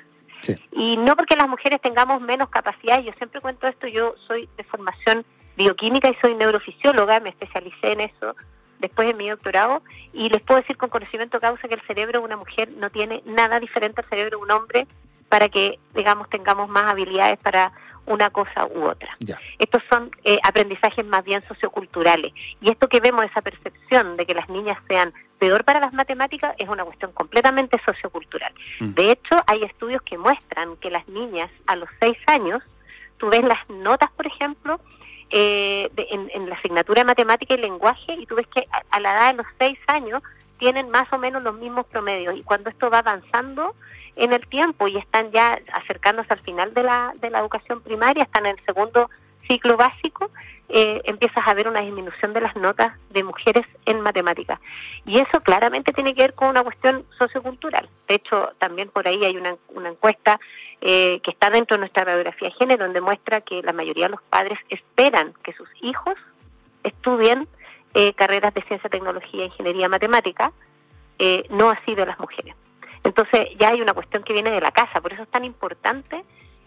Y 0.71 0.97
no 0.97 1.15
porque 1.15 1.35
las 1.35 1.47
mujeres 1.47 1.81
tengamos 1.81 2.21
menos 2.21 2.49
capacidad, 2.49 3.01
yo 3.01 3.11
siempre 3.13 3.41
cuento 3.41 3.67
esto, 3.67 3.87
yo 3.87 4.15
soy 4.27 4.47
de 4.57 4.63
formación 4.63 5.25
bioquímica 5.55 6.09
y 6.09 6.15
soy 6.21 6.35
neurofisióloga, 6.35 7.19
me 7.19 7.29
especialicé 7.29 7.93
en 7.93 8.01
eso 8.01 8.35
después 8.79 9.07
de 9.07 9.13
mi 9.15 9.29
doctorado 9.29 9.81
y 10.13 10.29
les 10.29 10.41
puedo 10.43 10.61
decir 10.61 10.77
con 10.77 10.89
conocimiento 10.89 11.39
causa 11.39 11.67
que 11.67 11.73
el 11.73 11.81
cerebro 11.81 12.19
de 12.19 12.25
una 12.25 12.37
mujer 12.37 12.69
no 12.77 12.89
tiene 12.89 13.23
nada 13.25 13.59
diferente 13.59 14.01
al 14.01 14.09
cerebro 14.09 14.37
de 14.37 14.43
un 14.43 14.51
hombre 14.51 14.87
para 15.29 15.49
que, 15.49 15.79
digamos, 15.93 16.29
tengamos 16.29 16.69
más 16.69 16.83
habilidades 16.83 17.39
para 17.39 17.73
una 18.05 18.29
cosa 18.29 18.65
u 18.65 18.85
otra. 18.85 19.09
Ya. 19.19 19.37
Estos 19.59 19.83
son 19.89 20.09
eh, 20.23 20.37
aprendizajes 20.43 21.05
más 21.05 21.23
bien 21.25 21.43
socioculturales. 21.47 22.33
Y 22.61 22.71
esto 22.71 22.87
que 22.87 23.01
vemos, 23.01 23.25
esa 23.25 23.41
percepción 23.41 24.15
de 24.15 24.25
que 24.25 24.33
las 24.33 24.47
niñas 24.47 24.77
sean 24.87 25.13
peor 25.39 25.65
para 25.65 25.81
las 25.81 25.93
matemáticas, 25.93 26.55
es 26.57 26.69
una 26.69 26.85
cuestión 26.85 27.11
completamente 27.11 27.77
sociocultural. 27.85 28.26
Mm. 28.79 28.89
De 28.93 29.11
hecho, 29.11 29.35
hay 29.47 29.63
estudios 29.63 30.01
que 30.03 30.17
muestran 30.17 30.75
que 30.77 30.89
las 30.91 31.07
niñas 31.07 31.49
a 31.67 31.75
los 31.75 31.89
seis 31.99 32.17
años, 32.27 32.61
tú 33.17 33.29
ves 33.29 33.43
las 33.43 33.67
notas, 33.69 34.09
por 34.11 34.27
ejemplo, 34.27 34.79
eh, 35.29 35.89
de- 35.93 36.07
en, 36.09 36.49
la 36.49 36.55
asignatura 36.55 37.01
de 37.01 37.05
matemática 37.05 37.53
y 37.53 37.57
lenguaje, 37.57 38.13
y 38.13 38.25
tú 38.25 38.35
ves 38.35 38.47
que 38.47 38.63
a, 38.71 38.81
a 38.95 38.99
la 38.99 39.11
edad 39.13 39.31
de 39.31 39.37
los 39.37 39.47
seis 39.59 39.77
años 39.87 40.21
tienen 40.57 40.89
más 40.89 41.11
o 41.11 41.17
menos 41.17 41.43
los 41.43 41.55
mismos 41.55 41.85
promedios. 41.87 42.35
Y 42.37 42.43
cuando 42.43 42.69
esto 42.69 42.89
va 42.89 42.99
avanzando 42.99 43.75
en 44.15 44.33
el 44.33 44.47
tiempo 44.47 44.87
y 44.87 44.97
están 44.97 45.31
ya 45.31 45.59
acercándose 45.73 46.33
al 46.33 46.39
final 46.39 46.73
de 46.73 46.83
la, 46.83 47.13
de 47.17 47.29
la 47.29 47.39
educación 47.39 47.81
primaria, 47.81 48.23
están 48.23 48.45
en 48.47 48.57
el 48.57 48.65
segundo 48.65 49.09
ciclo 49.47 49.77
básico, 49.77 50.29
eh, 50.69 51.01
empiezas 51.05 51.47
a 51.47 51.53
ver 51.53 51.67
una 51.67 51.81
disminución 51.81 52.33
de 52.33 52.41
las 52.41 52.55
notas 52.55 52.93
de 53.09 53.23
mujeres 53.23 53.65
en 53.85 54.01
matemáticas. 54.01 54.59
Y 55.05 55.19
eso 55.19 55.41
claramente 55.41 55.93
tiene 55.93 56.13
que 56.13 56.23
ver 56.23 56.33
con 56.33 56.49
una 56.49 56.63
cuestión 56.63 57.05
sociocultural. 57.17 57.87
De 58.07 58.15
hecho, 58.15 58.51
también 58.57 58.89
por 58.89 59.07
ahí 59.07 59.23
hay 59.23 59.37
una, 59.37 59.55
una 59.69 59.89
encuesta 59.89 60.39
eh, 60.81 61.21
que 61.23 61.31
está 61.31 61.49
dentro 61.49 61.75
de 61.75 61.79
nuestra 61.79 62.03
radiografía 62.03 62.49
de 62.49 62.55
género, 62.55 62.83
donde 62.83 63.01
muestra 63.01 63.41
que 63.41 63.63
la 63.63 63.73
mayoría 63.73 64.05
de 64.05 64.11
los 64.11 64.21
padres 64.23 64.59
esperan 64.69 65.33
que 65.43 65.53
sus 65.53 65.69
hijos 65.81 66.15
estudien 66.83 67.47
eh, 67.93 68.13
carreras 68.13 68.53
de 68.53 68.61
ciencia, 68.63 68.89
tecnología, 68.89 69.45
ingeniería, 69.45 69.89
matemática, 69.89 70.51
eh, 71.17 71.45
no 71.49 71.69
así 71.69 71.95
de 71.95 72.05
las 72.05 72.19
mujeres. 72.19 72.55
Entonces 73.03 73.47
ya 73.57 73.69
hay 73.69 73.81
una 73.81 73.93
cuestión 73.93 74.21
que 74.23 74.33
viene 74.33 74.51
de 74.51 74.61
la 74.61 74.71
casa, 74.71 75.01
por 75.01 75.13
eso 75.13 75.23
es 75.23 75.29
tan 75.29 75.45
importante 75.45 76.23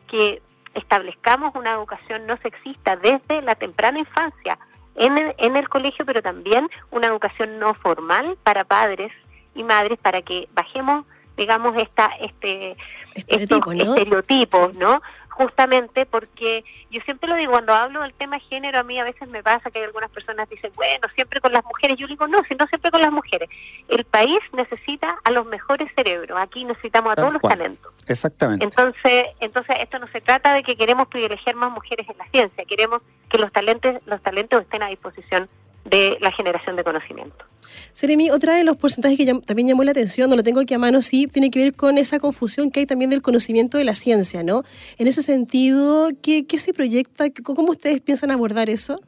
que 0.09 0.43
establezcamos 0.75 1.55
una 1.55 1.73
educación 1.73 2.27
no 2.27 2.37
sexista 2.39 2.97
desde 2.97 3.43
la 3.43 3.55
temprana 3.55 3.99
infancia 3.99 4.59
en 4.97 5.17
el, 5.19 5.35
en 5.39 5.57
el 5.57 5.69
colegio, 5.69 6.05
pero 6.05 6.23
también 6.23 6.69
una 6.91 7.07
educación 7.07 7.59
no 7.59 7.75
formal 7.75 8.37
para 8.43 8.65
padres 8.65 9.13
y 9.55 9.63
madres 9.63 9.99
para 10.01 10.23
que 10.23 10.49
bajemos, 10.55 11.05
digamos, 11.37 11.77
esta 11.77 12.07
este 12.21 12.77
estos 13.15 13.61
¿no? 13.67 13.73
estereotipos, 13.73 14.73
Sí. 14.73 14.79
¿no? 14.79 15.03
Justamente 15.41 16.05
porque 16.05 16.65
yo 16.91 17.01
siempre 17.07 17.27
lo 17.27 17.35
digo, 17.37 17.53
cuando 17.53 17.73
hablo 17.73 18.03
del 18.03 18.13
tema 18.13 18.39
género, 18.41 18.81
a 18.81 18.83
mí 18.83 19.01
a 19.01 19.05
veces 19.05 19.27
me 19.27 19.43
pasa 19.43 19.71
que 19.71 19.79
hay 19.79 19.87
algunas 19.87 20.11
personas 20.11 20.51
dicen, 20.51 20.71
bueno, 20.75 21.09
siempre 21.15 21.41
con 21.41 21.51
las 21.51 21.65
mujeres. 21.65 21.97
Yo 21.99 22.07
digo, 22.07 22.29
no, 22.29 22.45
si 22.45 22.55
no 22.57 22.67
siempre 22.67 22.91
con 22.91 23.01
las 23.01 23.11
mujeres. 23.11 23.49
El 23.89 24.05
país 24.05 24.39
necesita 24.53 25.17
a 25.25 25.31
los 25.31 25.47
mejores 25.47 25.91
cerebros. 25.95 26.39
Aquí 26.39 26.67
necesitamos 26.67 27.13
a 27.13 27.15
Tal 27.15 27.23
todos 27.23 27.33
los 27.33 27.43
talentos. 27.51 27.91
Exactamente. 28.07 28.63
Entonces, 28.63 29.29
entonces 29.41 29.77
esto 29.81 29.99
no 29.99 30.09
se 30.09 30.21
trata 30.21 30.53
de 30.53 30.63
que 30.63 30.77
queremos 30.77 31.09
privilegiar 31.09 31.55
más 31.55 31.73
mujeres 31.73 32.07
en 32.07 32.19
la 32.19 32.27
ciencia, 32.27 32.67
queremos 32.67 33.01
que 33.31 33.39
los 33.39 33.51
talentos, 33.51 33.97
los 34.05 34.21
talentos 34.21 34.61
estén 34.61 34.83
a 34.83 34.89
disposición 34.89 35.49
de 35.85 36.19
la 36.21 36.33
generación 36.33 36.77
de 36.77 36.85
conocimiento. 36.85 37.45
Seremi, 37.93 38.31
otra 38.31 38.55
de 38.55 38.65
los 38.65 38.77
porcentajes 38.77 39.19
que 39.19 39.27
también 39.41 39.69
llamó 39.69 39.85
la 39.85 39.93
atención, 39.93 40.31
no 40.31 40.37
lo 40.37 40.43
tengo 40.43 40.61
aquí 40.61 40.75
a 40.75 40.79
mano, 40.79 41.03
sí, 41.03 41.27
tiene 41.27 41.51
que 41.51 41.59
ver 41.59 41.75
con 41.75 41.99
esa 41.99 42.19
confusión 42.19 42.71
que 42.71 42.81
hay 42.81 42.87
también 42.87 43.11
del 43.11 43.23
conocimiento 43.23 43.79
de 43.79 43.85
la 43.85 43.95
ciencia, 43.95 44.43
¿no? 44.43 44.63
En 44.99 45.07
ese 45.07 45.23
sentido, 45.23 46.11
¿qué, 46.23 46.47
qué 46.47 46.59
se 46.59 46.73
proyecta? 46.73 47.27
¿Cómo 47.43 47.71
ustedes 47.71 48.01
piensan 48.01 48.31
abordar 48.31 48.71
eso? 48.71 49.01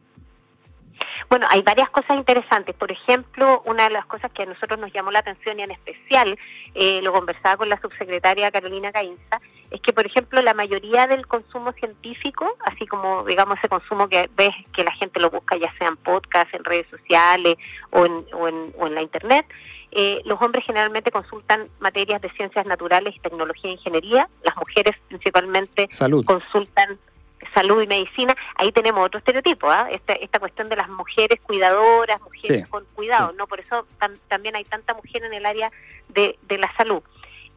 Bueno, 1.32 1.46
hay 1.48 1.62
varias 1.62 1.88
cosas 1.88 2.18
interesantes. 2.18 2.74
Por 2.76 2.92
ejemplo, 2.92 3.62
una 3.64 3.84
de 3.84 3.90
las 3.90 4.04
cosas 4.04 4.30
que 4.32 4.42
a 4.42 4.44
nosotros 4.44 4.78
nos 4.78 4.92
llamó 4.92 5.10
la 5.10 5.20
atención 5.20 5.58
y 5.58 5.62
en 5.62 5.70
especial 5.70 6.38
eh, 6.74 7.00
lo 7.00 7.10
conversaba 7.10 7.56
con 7.56 7.70
la 7.70 7.80
subsecretaria 7.80 8.50
Carolina 8.50 8.92
Caínza, 8.92 9.40
es 9.70 9.80
que, 9.80 9.94
por 9.94 10.04
ejemplo, 10.04 10.42
la 10.42 10.52
mayoría 10.52 11.06
del 11.06 11.26
consumo 11.26 11.72
científico, 11.72 12.54
así 12.66 12.86
como, 12.86 13.24
digamos, 13.24 13.56
ese 13.56 13.70
consumo 13.70 14.10
que 14.10 14.28
ves 14.36 14.54
que 14.76 14.84
la 14.84 14.92
gente 14.92 15.20
lo 15.20 15.30
busca 15.30 15.56
ya 15.56 15.72
sea 15.78 15.88
en 15.88 15.96
podcast, 15.96 16.52
en 16.52 16.64
redes 16.64 16.86
sociales 16.90 17.56
o 17.92 18.04
en, 18.04 18.26
o 18.34 18.48
en, 18.48 18.74
o 18.78 18.86
en 18.88 18.94
la 18.94 19.00
Internet, 19.00 19.46
eh, 19.90 20.20
los 20.26 20.38
hombres 20.42 20.66
generalmente 20.66 21.10
consultan 21.10 21.68
materias 21.80 22.20
de 22.20 22.28
ciencias 22.32 22.66
naturales, 22.66 23.14
tecnología 23.22 23.70
e 23.70 23.74
ingeniería. 23.74 24.28
Las 24.44 24.56
mujeres 24.58 24.96
principalmente 25.08 25.86
Salud. 25.90 26.26
consultan 26.26 26.98
salud 27.54 27.82
y 27.82 27.86
medicina, 27.86 28.34
ahí 28.56 28.72
tenemos 28.72 29.04
otro 29.04 29.18
estereotipo, 29.18 29.70
¿ah? 29.70 29.88
esta, 29.90 30.12
esta 30.14 30.38
cuestión 30.38 30.68
de 30.68 30.76
las 30.76 30.88
mujeres 30.88 31.40
cuidadoras, 31.42 32.20
mujeres 32.22 32.64
Sí, 32.64 32.70
con 32.70 32.84
cuidado, 32.94 33.30
sí. 33.30 33.36
¿no? 33.38 33.46
Por 33.46 33.60
eso 33.60 33.86
tam- 33.98 34.18
también 34.28 34.56
hay 34.56 34.64
tanta 34.64 34.94
mujer 34.94 35.24
en 35.24 35.34
el 35.34 35.44
área 35.46 35.70
de, 36.08 36.38
de 36.42 36.58
la 36.58 36.72
salud. 36.76 37.02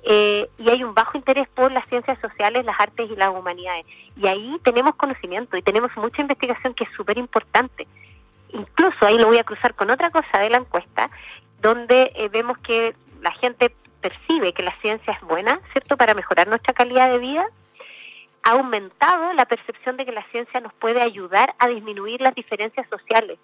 Eh, 0.08 0.48
y 0.60 0.70
hay 0.70 0.84
un 0.84 0.94
bajo 0.94 1.18
interés 1.18 1.48
por 1.50 1.72
las 1.72 1.88
ciencias 1.88 2.20
sociales, 2.20 2.64
las 2.64 2.80
artes 2.80 3.10
y 3.10 3.16
las 3.16 3.30
humanidades. 3.36 3.88
Y 4.16 4.28
ahí 4.28 4.60
tenemos 4.64 4.96
conocimiento 4.96 5.58
y 5.58 5.64
tenemos 5.64 5.90
mucha 5.98 6.22
investigación 6.22 6.76
que 6.76 6.84
es 6.84 6.90
súper 6.96 7.18
importante. 7.18 7.88
Incluso 8.50 9.06
ahí 9.06 9.18
lo 9.18 9.28
voy 9.28 9.40
a 9.40 9.44
cruzar 9.44 9.74
con 9.74 9.90
otra 9.90 10.12
cosa 10.12 10.40
de 10.40 10.50
la 10.52 10.58
encuesta, 10.58 11.10
donde 11.60 12.12
eh, 12.16 12.30
vemos 12.30 12.58
que 12.60 12.94
la 13.22 13.32
gente 13.32 13.74
percibe 14.00 14.54
que 14.54 14.62
la 14.62 14.76
ciencia 14.82 15.14
es 15.14 15.22
buena, 15.22 15.60
¿cierto?, 15.72 15.98
para 15.98 16.14
mejorar 16.14 16.48
nuestra 16.48 16.74
calidad 16.76 17.10
de 17.10 17.18
vida, 17.18 17.48
ha 18.46 18.52
aumentado 18.52 19.34
la 19.34 19.46
percepción 19.46 19.98
de 19.98 20.06
que 20.06 20.12
la 20.12 20.24
ciencia 20.32 20.60
nos 20.62 20.74
puede 20.76 21.02
ayudar 21.02 21.56
a 21.58 21.68
disminuir 21.68 22.22
las 22.22 22.36
diferencias 22.36 22.88
sociales. 22.90 23.40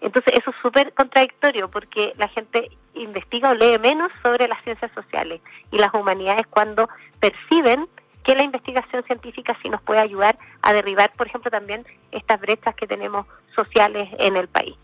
Entonces 0.00 0.34
eso 0.36 0.50
es 0.50 0.56
súper 0.60 0.92
contradictorio 0.92 1.70
porque 1.70 2.12
la 2.16 2.26
gente 2.28 2.70
investiga 2.94 3.50
o 3.50 3.54
lee 3.54 3.78
menos 3.78 4.10
sobre 4.22 4.48
las 4.48 4.62
ciencias 4.64 4.90
sociales 4.92 5.40
y 5.70 5.78
las 5.78 5.94
humanidades 5.94 6.46
cuando 6.48 6.88
perciben 7.20 7.86
que 8.24 8.34
la 8.34 8.42
investigación 8.42 9.04
científica 9.04 9.56
sí 9.62 9.68
nos 9.68 9.82
puede 9.82 10.00
ayudar 10.00 10.36
a 10.62 10.72
derribar, 10.72 11.12
por 11.12 11.28
ejemplo, 11.28 11.50
también 11.50 11.86
estas 12.10 12.40
brechas 12.40 12.74
que 12.74 12.86
tenemos 12.86 13.26
sociales 13.54 14.08
en 14.18 14.36
el 14.36 14.48
país. 14.48 14.76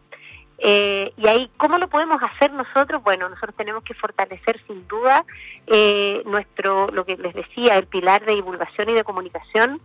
Eh, 0.58 1.12
y 1.16 1.26
ahí, 1.28 1.50
¿cómo 1.56 1.78
lo 1.78 1.88
podemos 1.88 2.22
hacer 2.22 2.52
nosotros? 2.52 3.02
Bueno, 3.02 3.28
nosotros 3.28 3.54
tenemos 3.56 3.84
que 3.84 3.94
fortalecer 3.94 4.60
sin 4.66 4.86
duda 4.88 5.25
eh, 5.66 6.22
nuestro, 6.25 6.90
lo 6.90 7.04
que 7.04 7.16
les 7.16 7.34
decía, 7.34 7.76
el 7.76 7.86
pilar 7.86 8.25
de 8.25 8.34
divulgación 8.34 8.88
y 8.88 8.94
de 8.94 9.04
comunicación 9.04 9.80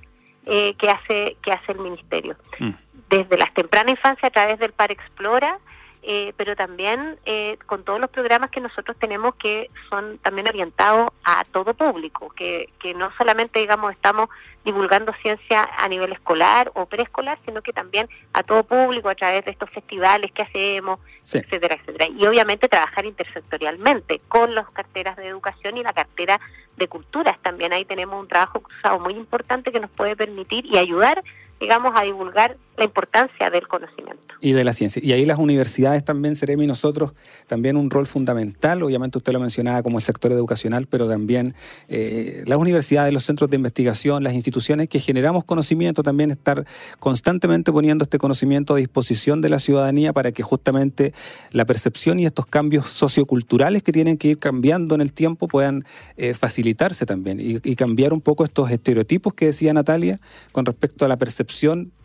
eh, 0.46 0.74
que 0.76 0.88
hace 0.88 1.38
que 1.44 1.52
hace 1.52 1.74
el 1.74 1.80
ministerio. 1.80 2.36
Mm. 2.60 2.72
Desde 3.10 3.38
las 3.38 3.54
temprana 3.54 3.92
infancia 3.92 4.30
a 4.30 4.32
través 4.32 4.60
del 4.60 4.72
Par 4.72 4.92
Explora, 4.92 5.60
eh, 6.04 6.34
pero 6.36 6.56
también 6.56 7.18
eh, 7.26 7.58
con 7.68 7.84
todos 7.84 8.00
los 8.00 8.10
programas 8.10 8.50
que 8.50 8.60
nosotros 8.60 8.98
tenemos 8.98 9.36
que 9.36 9.68
son 9.90 10.18
también 10.20 10.48
orientados 10.48 11.10
a 11.24 11.44
todo 11.46 11.74
público, 11.74 12.30
que, 12.30 12.70
que 12.80 12.94
no 12.94 13.12
solamente, 13.18 13.60
digamos, 13.60 13.92
estamos 13.94 14.30
divulgando 14.66 15.14
ciencia 15.22 15.68
a 15.78 15.88
nivel 15.88 16.12
escolar 16.12 16.72
o 16.76 16.86
preescolar, 16.88 17.38
sino 17.46 17.62
que 17.62 17.72
también 17.74 18.10
a 18.34 18.44
todo 18.44 18.64
público 18.64 19.10
a 19.10 19.16
través 19.16 19.46
de 19.46 19.52
estos 19.52 19.70
festivales 19.70 20.32
que 20.32 20.42
hacemos, 20.42 21.00
Sí. 21.24 21.38
etcétera, 21.38 21.76
etcétera. 21.76 22.08
Y 22.10 22.26
obviamente 22.26 22.68
trabajar 22.68 23.06
intersectorialmente 23.06 24.20
con 24.28 24.56
las 24.56 24.70
carteras 24.72 25.16
de 25.18 25.28
educación 25.28 25.78
y 25.78 25.84
la 25.84 25.94
cartera 25.94 26.40
de 26.78 26.88
culturas 26.88 27.38
también. 27.42 27.74
Ahí 27.74 27.86
tenemos 27.86 28.20
un 28.20 28.28
trabajo 28.28 28.60
cruzado 28.62 29.00
muy 29.00 29.14
importante 29.14 29.72
que 29.72 29.80
nos 29.80 29.92
puede 29.92 30.16
permitir 30.16 30.66
y 30.66 30.78
ayudar, 30.78 31.22
digamos, 31.62 31.94
a 31.96 32.04
divulgar 32.04 32.58
la 32.76 32.86
importancia 32.86 33.52
del 33.52 33.68
conocimiento. 33.68 34.20
y 34.42 34.54
de 34.54 34.64
la 34.64 34.74
ciencia. 34.74 35.00
Y 35.06 35.12
ahí 35.12 35.24
las 35.28 35.38
universidades 35.38 36.04
también, 36.04 36.36
Seremi, 36.36 36.66
nosotros 36.66 37.14
también 37.46 37.78
un 37.78 37.92
rol 37.92 38.08
fundamental, 38.08 38.82
obviamente 38.82 39.20
usted 39.20 39.32
lo 39.34 39.40
mencionaba 39.40 39.84
como 39.84 40.00
el 40.00 40.04
sector 40.04 40.32
educacional, 40.32 40.88
pero 40.88 41.08
también 41.08 41.54
eh, 41.88 42.44
las 42.48 42.58
universidades, 42.58 43.14
los 43.14 43.24
centros 43.24 43.52
de 43.52 43.58
investigación, 43.58 44.24
las 44.24 44.34
instituciones 44.34 44.90
que 44.90 45.00
generamos 45.00 45.44
conocimiento, 45.44 46.02
también 46.02 46.32
estar 46.32 46.66
constantemente 46.98 47.72
poniendo 47.72 48.04
este 48.04 48.18
conocimiento 48.18 48.74
a 48.74 48.78
disposición 48.78 49.42
de 49.42 49.50
la 49.50 49.60
ciudadanía 49.60 50.12
para 50.12 50.32
que 50.32 50.42
justamente 50.42 51.14
la 51.52 51.66
percepción 51.66 52.18
y 52.18 52.26
estos 52.26 52.48
cambios 52.48 52.88
socioculturales 52.88 53.84
que 53.84 53.92
tienen 53.92 54.18
que 54.18 54.30
ir 54.30 54.40
cambiando 54.40 54.96
en 54.96 55.02
el 55.02 55.14
tiempo 55.14 55.48
puedan 55.48 55.86
eh, 56.18 56.34
facilitarse 56.34 57.06
también 57.06 57.40
y, 57.40 57.60
y 57.64 57.76
cambiar 57.76 58.14
un 58.14 58.22
poco 58.22 58.44
estos 58.44 58.72
estereotipos 58.72 59.36
que 59.36 59.46
decía 59.46 59.72
Natalia 59.72 60.20
con 60.52 60.66
respecto 60.66 61.06
a 61.06 61.08
la 61.08 61.18
percepción 61.18 61.51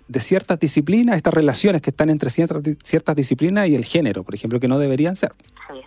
de 0.09 0.21
ciertas 0.21 0.59
disciplinas, 0.61 1.17
estas 1.17 1.35
relaciones 1.35 1.83
que 1.83 1.91
están 1.91 2.11
entre 2.11 2.31
ciertas, 2.31 2.63
ciertas 2.85 3.17
disciplinas 3.17 3.69
y 3.69 3.75
el 3.75 3.85
género, 3.85 4.23
por 4.23 4.35
ejemplo, 4.35 4.61
que 4.61 4.69
no 4.69 4.79
deberían 4.79 5.17
ser. 5.17 5.33
Sí. 5.69 5.81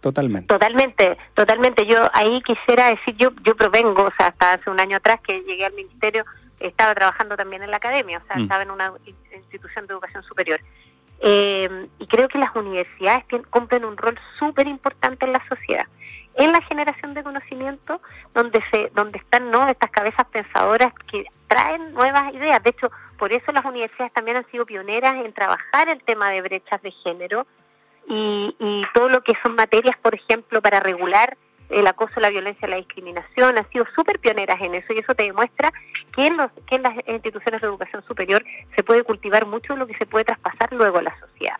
Totalmente. 0.00 0.48
Totalmente, 0.48 1.16
totalmente. 1.34 1.86
Yo 1.86 1.98
ahí 2.14 2.40
quisiera 2.42 2.88
decir, 2.88 3.14
yo 3.16 3.30
yo 3.44 3.54
provengo, 3.54 4.04
o 4.04 4.10
sea, 4.16 4.28
hasta 4.28 4.54
hace 4.54 4.70
un 4.70 4.80
año 4.80 4.96
atrás 4.96 5.20
que 5.26 5.40
llegué 5.42 5.64
al 5.66 5.74
ministerio, 5.74 6.24
estaba 6.58 6.94
trabajando 6.94 7.36
también 7.36 7.62
en 7.62 7.70
la 7.70 7.76
academia, 7.76 8.18
o 8.18 8.26
sea, 8.26 8.36
Mm. 8.36 8.42
estaba 8.42 8.62
en 8.64 8.70
una 8.70 8.92
in- 9.06 9.14
institución 9.34 9.86
de 9.86 9.92
educación 9.94 10.22
superior. 10.24 10.60
Eh, 11.22 11.86
y 11.98 12.06
creo 12.06 12.28
que 12.28 12.38
las 12.38 12.54
universidades 12.56 13.24
tien- 13.28 13.44
cumplen 13.50 13.84
un 13.84 13.96
rol 13.96 14.18
súper 14.38 14.66
importante 14.66 15.26
en 15.26 15.32
la 15.32 15.42
sociedad, 15.48 15.84
en 16.34 16.52
la 16.52 16.60
generación 16.62 17.14
de 17.14 17.22
conocimiento, 17.22 18.00
donde 18.34 18.62
se 18.70 18.90
donde 18.94 19.18
están 19.18 19.50
no 19.50 19.68
estas 19.68 19.90
cabezas 19.90 20.26
pensadoras 20.30 20.92
que 21.10 21.24
traen 21.48 21.92
nuevas 21.92 22.34
ideas. 22.34 22.62
De 22.62 22.70
hecho, 22.70 22.90
por 23.18 23.32
eso 23.32 23.52
las 23.52 23.64
universidades 23.64 24.12
también 24.12 24.36
han 24.36 24.50
sido 24.50 24.64
pioneras 24.64 25.24
en 25.24 25.32
trabajar 25.32 25.88
el 25.88 26.02
tema 26.02 26.30
de 26.30 26.42
brechas 26.42 26.80
de 26.82 26.90
género 26.90 27.46
y, 28.08 28.54
y 28.58 28.84
todo 28.94 29.08
lo 29.08 29.22
que 29.22 29.32
son 29.42 29.54
materias, 29.54 29.96
por 30.00 30.14
ejemplo, 30.14 30.62
para 30.62 30.80
regular 30.80 31.36
el 31.70 31.86
acoso, 31.86 32.20
la 32.20 32.30
violencia, 32.30 32.68
la 32.68 32.76
discriminación, 32.76 33.56
han 33.56 33.68
sido 33.70 33.86
súper 33.94 34.18
pioneras 34.18 34.60
en 34.60 34.74
eso 34.74 34.92
y 34.92 34.98
eso 34.98 35.14
te 35.14 35.24
demuestra 35.24 35.72
que 36.14 36.26
en, 36.26 36.36
los, 36.36 36.50
que 36.66 36.76
en 36.76 36.82
las 36.82 36.94
instituciones 37.06 37.60
de 37.60 37.66
educación 37.66 38.04
superior 38.06 38.44
se 38.76 38.82
puede 38.82 39.04
cultivar 39.04 39.46
mucho 39.46 39.76
lo 39.76 39.86
que 39.86 39.96
se 39.96 40.06
puede 40.06 40.24
traspasar 40.24 40.72
luego 40.72 40.98
a 40.98 41.02
la 41.02 41.18
sociedad. 41.20 41.54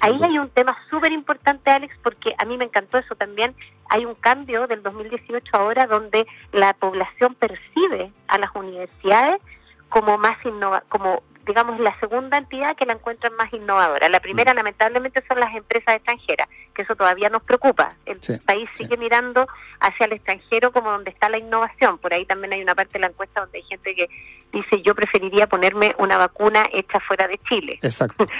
Ahí 0.00 0.18
hay 0.22 0.38
un 0.38 0.48
tema 0.48 0.76
súper 0.88 1.12
importante, 1.12 1.70
Alex, 1.70 1.94
porque 2.02 2.34
a 2.38 2.44
mí 2.46 2.56
me 2.56 2.64
encantó 2.64 2.96
eso 2.98 3.14
también. 3.14 3.54
Hay 3.90 4.06
un 4.06 4.14
cambio 4.14 4.66
del 4.66 4.82
2018 4.82 5.44
ahora 5.52 5.86
donde 5.86 6.26
la 6.52 6.72
población 6.72 7.34
percibe 7.34 8.10
a 8.26 8.38
las 8.38 8.54
universidades 8.54 9.42
como 9.90 10.16
más 10.16 10.42
innova 10.46 10.82
como 10.88 11.22
digamos, 11.46 11.80
la 11.80 11.98
segunda 11.98 12.38
entidad 12.38 12.76
que 12.76 12.86
la 12.86 12.94
encuentran 12.94 13.34
más 13.34 13.52
innovadora. 13.52 14.08
La 14.08 14.20
primera, 14.20 14.52
mm. 14.52 14.56
lamentablemente, 14.56 15.22
son 15.26 15.40
las 15.40 15.54
empresas 15.54 15.94
extranjeras, 15.94 16.48
que 16.74 16.82
eso 16.82 16.94
todavía 16.94 17.28
nos 17.28 17.42
preocupa. 17.42 17.94
El 18.06 18.18
país 18.44 18.68
sigue 18.74 18.96
mirando 18.96 19.46
hacia 19.80 20.06
el 20.06 20.12
extranjero 20.12 20.72
como 20.72 20.90
donde 20.90 21.10
está 21.10 21.28
la 21.28 21.38
innovación. 21.38 21.98
Por 21.98 22.14
ahí 22.14 22.24
también 22.26 22.52
hay 22.52 22.62
una 22.62 22.74
parte 22.74 22.94
de 22.94 23.00
la 23.00 23.06
encuesta 23.08 23.40
donde 23.40 23.58
hay 23.58 23.64
gente 23.64 23.94
que 23.94 24.08
dice, 24.52 24.82
yo 24.82 24.94
preferiría 24.94 25.46
ponerme 25.46 25.94
una 25.98 26.18
vacuna 26.18 26.62
hecha 26.72 27.00
fuera 27.00 27.26
de 27.28 27.38
Chile. 27.48 27.78
Exacto. 27.82 28.26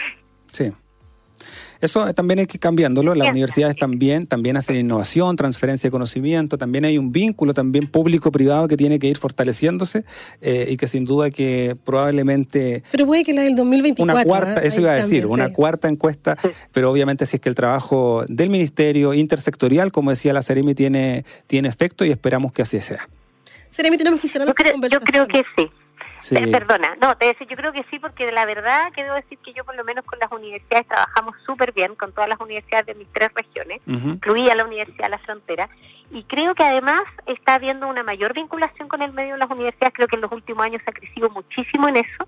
Sí. 0.52 0.70
Eso 1.82 2.14
también 2.14 2.38
hay 2.38 2.46
que 2.46 2.60
cambiándolo. 2.60 3.12
Las 3.16 3.30
universidades 3.30 3.74
también, 3.76 4.28
también 4.28 4.56
hacen 4.56 4.76
innovación, 4.76 5.34
transferencia 5.34 5.88
de 5.88 5.90
conocimiento, 5.90 6.56
también 6.56 6.84
hay 6.84 6.96
un 6.96 7.10
vínculo 7.10 7.54
también 7.54 7.88
público-privado 7.88 8.68
que 8.68 8.76
tiene 8.76 9.00
que 9.00 9.08
ir 9.08 9.18
fortaleciéndose 9.18 10.04
eh, 10.40 10.68
y 10.70 10.76
que 10.76 10.86
sin 10.86 11.04
duda 11.04 11.30
que 11.30 11.76
probablemente... 11.84 12.84
Pero 12.92 13.04
puede 13.04 13.24
que 13.24 13.32
la 13.32 13.42
del 13.42 13.56
2024... 13.56 14.14
Una 14.14 14.24
cuarta, 14.24 14.62
¿eh? 14.62 14.68
eso 14.68 14.80
iba 14.80 14.92
a 14.92 14.94
decir, 14.94 15.26
una 15.26 15.52
cuarta 15.52 15.88
encuesta, 15.88 16.38
pero 16.70 16.88
obviamente 16.88 17.26
si 17.26 17.36
es 17.36 17.42
que 17.42 17.48
el 17.48 17.56
trabajo 17.56 18.24
del 18.28 18.48
ministerio 18.48 19.12
intersectorial, 19.12 19.90
como 19.90 20.10
decía 20.10 20.32
la 20.32 20.44
Ceremi, 20.44 20.76
tiene, 20.76 21.24
tiene 21.48 21.68
efecto 21.68 22.04
y 22.04 22.12
esperamos 22.12 22.52
que 22.52 22.62
así 22.62 22.80
sea. 22.80 23.08
Ceremi, 23.72 23.96
tenemos 23.96 24.20
que 24.20 24.28
yo 24.28 24.54
creo, 24.54 24.76
yo 24.88 25.00
creo 25.00 25.26
que 25.26 25.42
sí. 25.56 25.68
Eh, 26.30 26.50
perdona, 26.50 26.96
no, 27.00 27.16
te 27.16 27.26
decía, 27.26 27.46
yo 27.48 27.56
creo 27.56 27.72
que 27.72 27.84
sí, 27.90 27.98
porque 27.98 28.30
la 28.30 28.44
verdad 28.44 28.92
que 28.92 29.02
debo 29.02 29.16
decir 29.16 29.38
que 29.38 29.52
yo 29.52 29.64
por 29.64 29.74
lo 29.74 29.84
menos 29.84 30.04
con 30.04 30.18
las 30.18 30.30
universidades 30.30 30.86
trabajamos 30.86 31.34
súper 31.44 31.72
bien, 31.72 31.94
con 31.96 32.12
todas 32.12 32.28
las 32.28 32.40
universidades 32.40 32.86
de 32.86 32.94
mis 32.94 33.08
tres 33.12 33.32
regiones, 33.34 33.80
incluía 33.86 34.54
la 34.54 34.64
Universidad 34.64 35.06
de 35.06 35.10
la 35.10 35.18
Frontera, 35.18 35.68
y 36.12 36.24
creo 36.24 36.54
que 36.54 36.62
además 36.62 37.02
está 37.26 37.54
habiendo 37.54 37.88
una 37.88 38.02
mayor 38.02 38.34
vinculación 38.34 38.88
con 38.88 39.02
el 39.02 39.12
medio 39.12 39.32
de 39.34 39.38
las 39.38 39.50
universidades, 39.50 39.94
creo 39.94 40.08
que 40.08 40.16
en 40.16 40.22
los 40.22 40.32
últimos 40.32 40.64
años 40.64 40.82
se 40.84 40.90
ha 40.90 40.92
crecido 40.92 41.30
muchísimo 41.30 41.88
en 41.88 41.96
eso, 41.96 42.26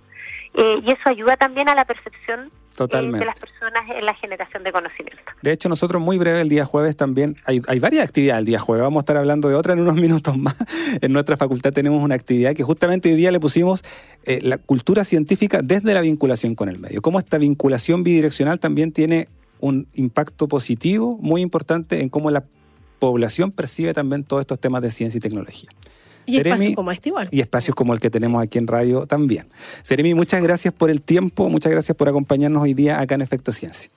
eh, 0.55 0.81
y 0.83 0.91
eso 0.91 1.03
ayuda 1.07 1.37
también 1.37 1.69
a 1.69 1.75
la 1.75 1.85
percepción 1.85 2.51
eh, 2.81 2.87
de 2.89 3.25
las 3.25 3.39
personas 3.39 3.83
en 3.89 4.05
la 4.05 4.15
generación 4.15 4.65
de 4.65 4.73
conocimiento. 4.73 5.23
De 5.43 5.53
hecho, 5.53 5.69
nosotros 5.69 6.03
muy 6.03 6.19
breve 6.19 6.41
el 6.41 6.49
día 6.49 6.65
jueves 6.65 6.97
también, 6.97 7.37
hay, 7.45 7.61
hay 7.69 7.79
varias 7.79 8.05
actividades 8.05 8.41
el 8.41 8.47
día 8.47 8.59
jueves, 8.59 8.83
vamos 8.83 9.01
a 9.01 9.03
estar 9.03 9.17
hablando 9.17 9.49
de 9.49 9.55
otra 9.55 9.75
en 9.75 9.81
unos 9.81 9.95
minutos 10.01 10.37
más. 10.37 10.57
En 11.01 11.13
nuestra 11.13 11.37
facultad 11.37 11.73
tenemos 11.73 12.03
una 12.03 12.15
actividad 12.15 12.55
que 12.55 12.63
justamente 12.63 13.11
hoy 13.11 13.17
día 13.17 13.31
le 13.31 13.39
pusimos 13.39 13.85
eh, 14.25 14.41
la 14.43 14.59
cultura 14.59 15.05
científica 15.05 15.61
desde 15.63 15.93
la 15.95 16.01
vinculación 16.01 16.55
con 16.55 16.69
el 16.69 16.79
medio. 16.79 17.03
Cómo 17.03 17.19
esta 17.19 17.39
vinculación 17.39 18.03
bidireccional 18.03 18.59
también 18.59 18.93
tiene 18.93 19.29
un 19.61 19.87
impacto 19.95 20.49
positivo 20.49 21.17
muy 21.21 21.43
importante 21.43 22.01
en 22.01 22.09
cómo 22.09 22.31
la 22.31 22.45
población 23.07 23.53
percibe 23.53 23.95
también 23.95 24.25
todos 24.25 24.41
estos 24.41 24.61
temas 24.61 24.83
de 24.83 24.91
ciencia 24.91 25.19
y 25.19 25.21
tecnología. 25.21 25.71
Y 26.27 26.39
espacios 26.39 26.75
como 26.75 26.91
este 26.91 27.11
igual. 27.11 27.29
Y 27.31 27.41
espacios 27.41 27.75
como 27.75 27.93
el 27.93 28.01
que 28.01 28.11
tenemos 28.11 28.43
aquí 28.43 28.59
en 28.59 28.67
radio 28.67 29.07
también. 29.07 29.49
Seremi, 29.83 30.15
muchas 30.15 30.43
gracias 30.43 30.73
por 30.73 30.91
el 30.91 31.03
tiempo, 31.03 31.49
muchas 31.51 31.71
gracias 31.71 31.97
por 31.97 32.09
acompañarnos 32.09 32.63
hoy 32.63 32.75
día 32.75 33.01
acá 33.01 33.15
en 33.15 33.21
Efecto 33.21 33.53
Ciencia. 33.53 33.91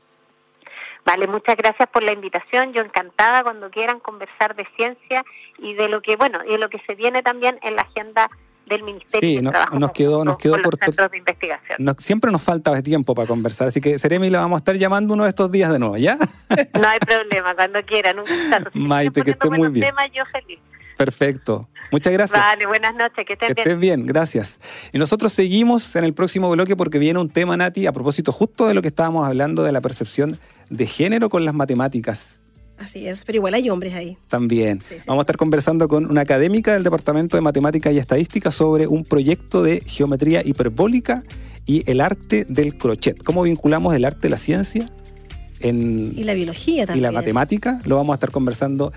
Vale, 1.05 1.25
muchas 1.27 1.55
gracias 1.55 1.87
por 1.89 2.03
la 2.03 2.11
invitación. 2.11 2.73
Yo 2.73 2.81
encantada 2.81 3.43
cuando 3.43 3.69
quieran 3.69 4.01
conversar 4.01 4.57
de 4.57 4.67
ciencia 4.75 5.23
y 5.57 5.73
de 5.73 5.87
lo 5.87 6.01
que, 6.01 6.17
bueno, 6.17 6.39
y 6.45 6.51
de 6.51 6.57
lo 6.57 6.69
que 6.69 6.79
se 6.85 6.95
viene 6.95 7.23
también 7.23 7.57
en 7.61 7.77
la 7.77 7.83
agenda 7.83 8.29
del 8.67 8.83
Ministerio. 8.83 9.39
Sí, 9.39 9.41
nos 9.77 9.91
quedó, 9.91 10.23
nos 10.25 10.37
quedó 10.37 10.61
por 10.61 10.77
centros 10.77 11.11
de 11.11 11.17
investigación. 11.17 11.95
siempre 11.97 12.31
nos 12.31 12.41
falta 12.41 12.81
tiempo 12.81 13.15
para 13.15 13.27
conversar, 13.27 13.67
así 13.67 13.81
que 13.81 13.97
Seremi 13.97 14.29
la 14.29 14.41
vamos 14.41 14.57
a 14.57 14.59
estar 14.59 14.75
llamando 14.75 15.13
uno 15.13 15.23
de 15.23 15.29
estos 15.29 15.51
días 15.51 15.71
de 15.71 15.79
nuevo, 15.79 15.97
¿ya? 15.97 16.17
no 16.49 16.87
hay 16.87 16.99
problema, 16.99 17.55
cuando 17.55 17.81
quieran. 17.83 18.17
Un 18.19 18.87
Maite, 18.87 19.21
que 19.21 19.31
esté 19.31 19.49
muy 19.49 19.69
bien. 19.69 19.87
Tema, 19.87 20.07
yo 20.07 20.23
feliz. 20.31 20.59
Perfecto. 20.97 21.69
Muchas 21.91 22.11
gracias. 22.11 22.39
Vale, 22.39 22.65
buenas 22.65 22.95
noches, 22.95 23.25
que 23.25 23.33
estés 23.33 23.47
bien. 23.47 23.55
Que 23.55 23.61
estés 23.61 23.79
bien, 23.79 24.05
gracias. 24.05 24.59
Y 24.91 24.97
nosotros 24.97 25.31
seguimos 25.31 25.95
en 25.95 26.03
el 26.03 26.13
próximo 26.13 26.49
bloque 26.49 26.75
porque 26.75 26.99
viene 26.99 27.19
un 27.19 27.29
tema, 27.29 27.55
Nati, 27.55 27.87
a 27.87 27.93
propósito 27.93 28.31
justo 28.31 28.67
de 28.67 28.73
lo 28.73 28.81
que 28.81 28.89
estábamos 28.89 29.25
hablando 29.25 29.63
de 29.63 29.71
la 29.71 29.79
percepción 29.79 30.39
de 30.69 30.85
género 30.87 31.29
con 31.29 31.45
las 31.45 31.53
matemáticas. 31.53 32.41
Así 32.77 33.07
es, 33.07 33.25
pero 33.25 33.37
igual 33.37 33.53
hay 33.53 33.69
hombres 33.69 33.93
ahí. 33.93 34.17
También. 34.27 34.79
Vamos 35.05 35.21
a 35.21 35.23
estar 35.23 35.37
conversando 35.37 35.87
con 35.87 36.05
una 36.05 36.21
académica 36.21 36.73
del 36.73 36.83
Departamento 36.83 37.35
de 37.35 37.41
Matemática 37.41 37.91
y 37.91 37.97
Estadística 37.97 38.51
sobre 38.51 38.87
un 38.87 39.03
proyecto 39.03 39.63
de 39.63 39.81
geometría 39.85 40.41
hiperbólica 40.45 41.23
y 41.65 41.89
el 41.89 42.01
arte 42.01 42.45
del 42.47 42.77
crochet. 42.77 43.21
¿Cómo 43.23 43.43
vinculamos 43.43 43.95
el 43.95 44.05
arte 44.05 44.21
de 44.21 44.29
la 44.29 44.37
ciencia? 44.37 44.91
En, 45.59 46.13
y 46.15 46.23
la 46.23 46.35
biología 46.35 46.85
también. 46.85 46.99
Y 46.99 47.01
la 47.01 47.11
matemática. 47.11 47.81
Lo 47.85 47.95
vamos 47.95 48.13
a 48.13 48.15
estar 48.15 48.31
conversando 48.31 48.93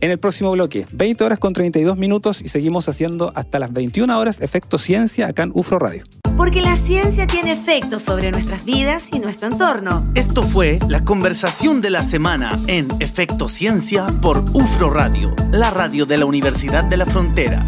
en 0.00 0.10
el 0.10 0.18
próximo 0.18 0.52
bloque. 0.52 0.86
20 0.92 1.24
horas 1.24 1.38
con 1.38 1.52
32 1.52 1.96
minutos 1.96 2.40
y 2.40 2.48
seguimos 2.48 2.88
haciendo 2.88 3.32
hasta 3.34 3.58
las 3.58 3.72
21 3.72 4.18
horas 4.18 4.40
Efecto 4.40 4.78
Ciencia 4.78 5.26
acá 5.28 5.42
en 5.42 5.50
UFRO 5.54 5.78
Radio. 5.78 6.04
Porque 6.36 6.60
la 6.60 6.76
ciencia 6.76 7.26
tiene 7.26 7.52
efectos 7.52 8.02
sobre 8.02 8.32
nuestras 8.32 8.64
vidas 8.64 9.10
y 9.12 9.20
nuestro 9.20 9.48
entorno. 9.48 10.04
Esto 10.14 10.42
fue 10.42 10.80
la 10.88 11.04
conversación 11.04 11.80
de 11.80 11.90
la 11.90 12.02
semana 12.02 12.58
en 12.66 12.88
Efecto 12.98 13.48
Ciencia 13.48 14.06
por 14.20 14.44
UFRO 14.52 14.90
Radio, 14.90 15.34
la 15.52 15.70
radio 15.70 16.06
de 16.06 16.18
la 16.18 16.26
Universidad 16.26 16.84
de 16.84 16.96
la 16.96 17.06
Frontera. 17.06 17.64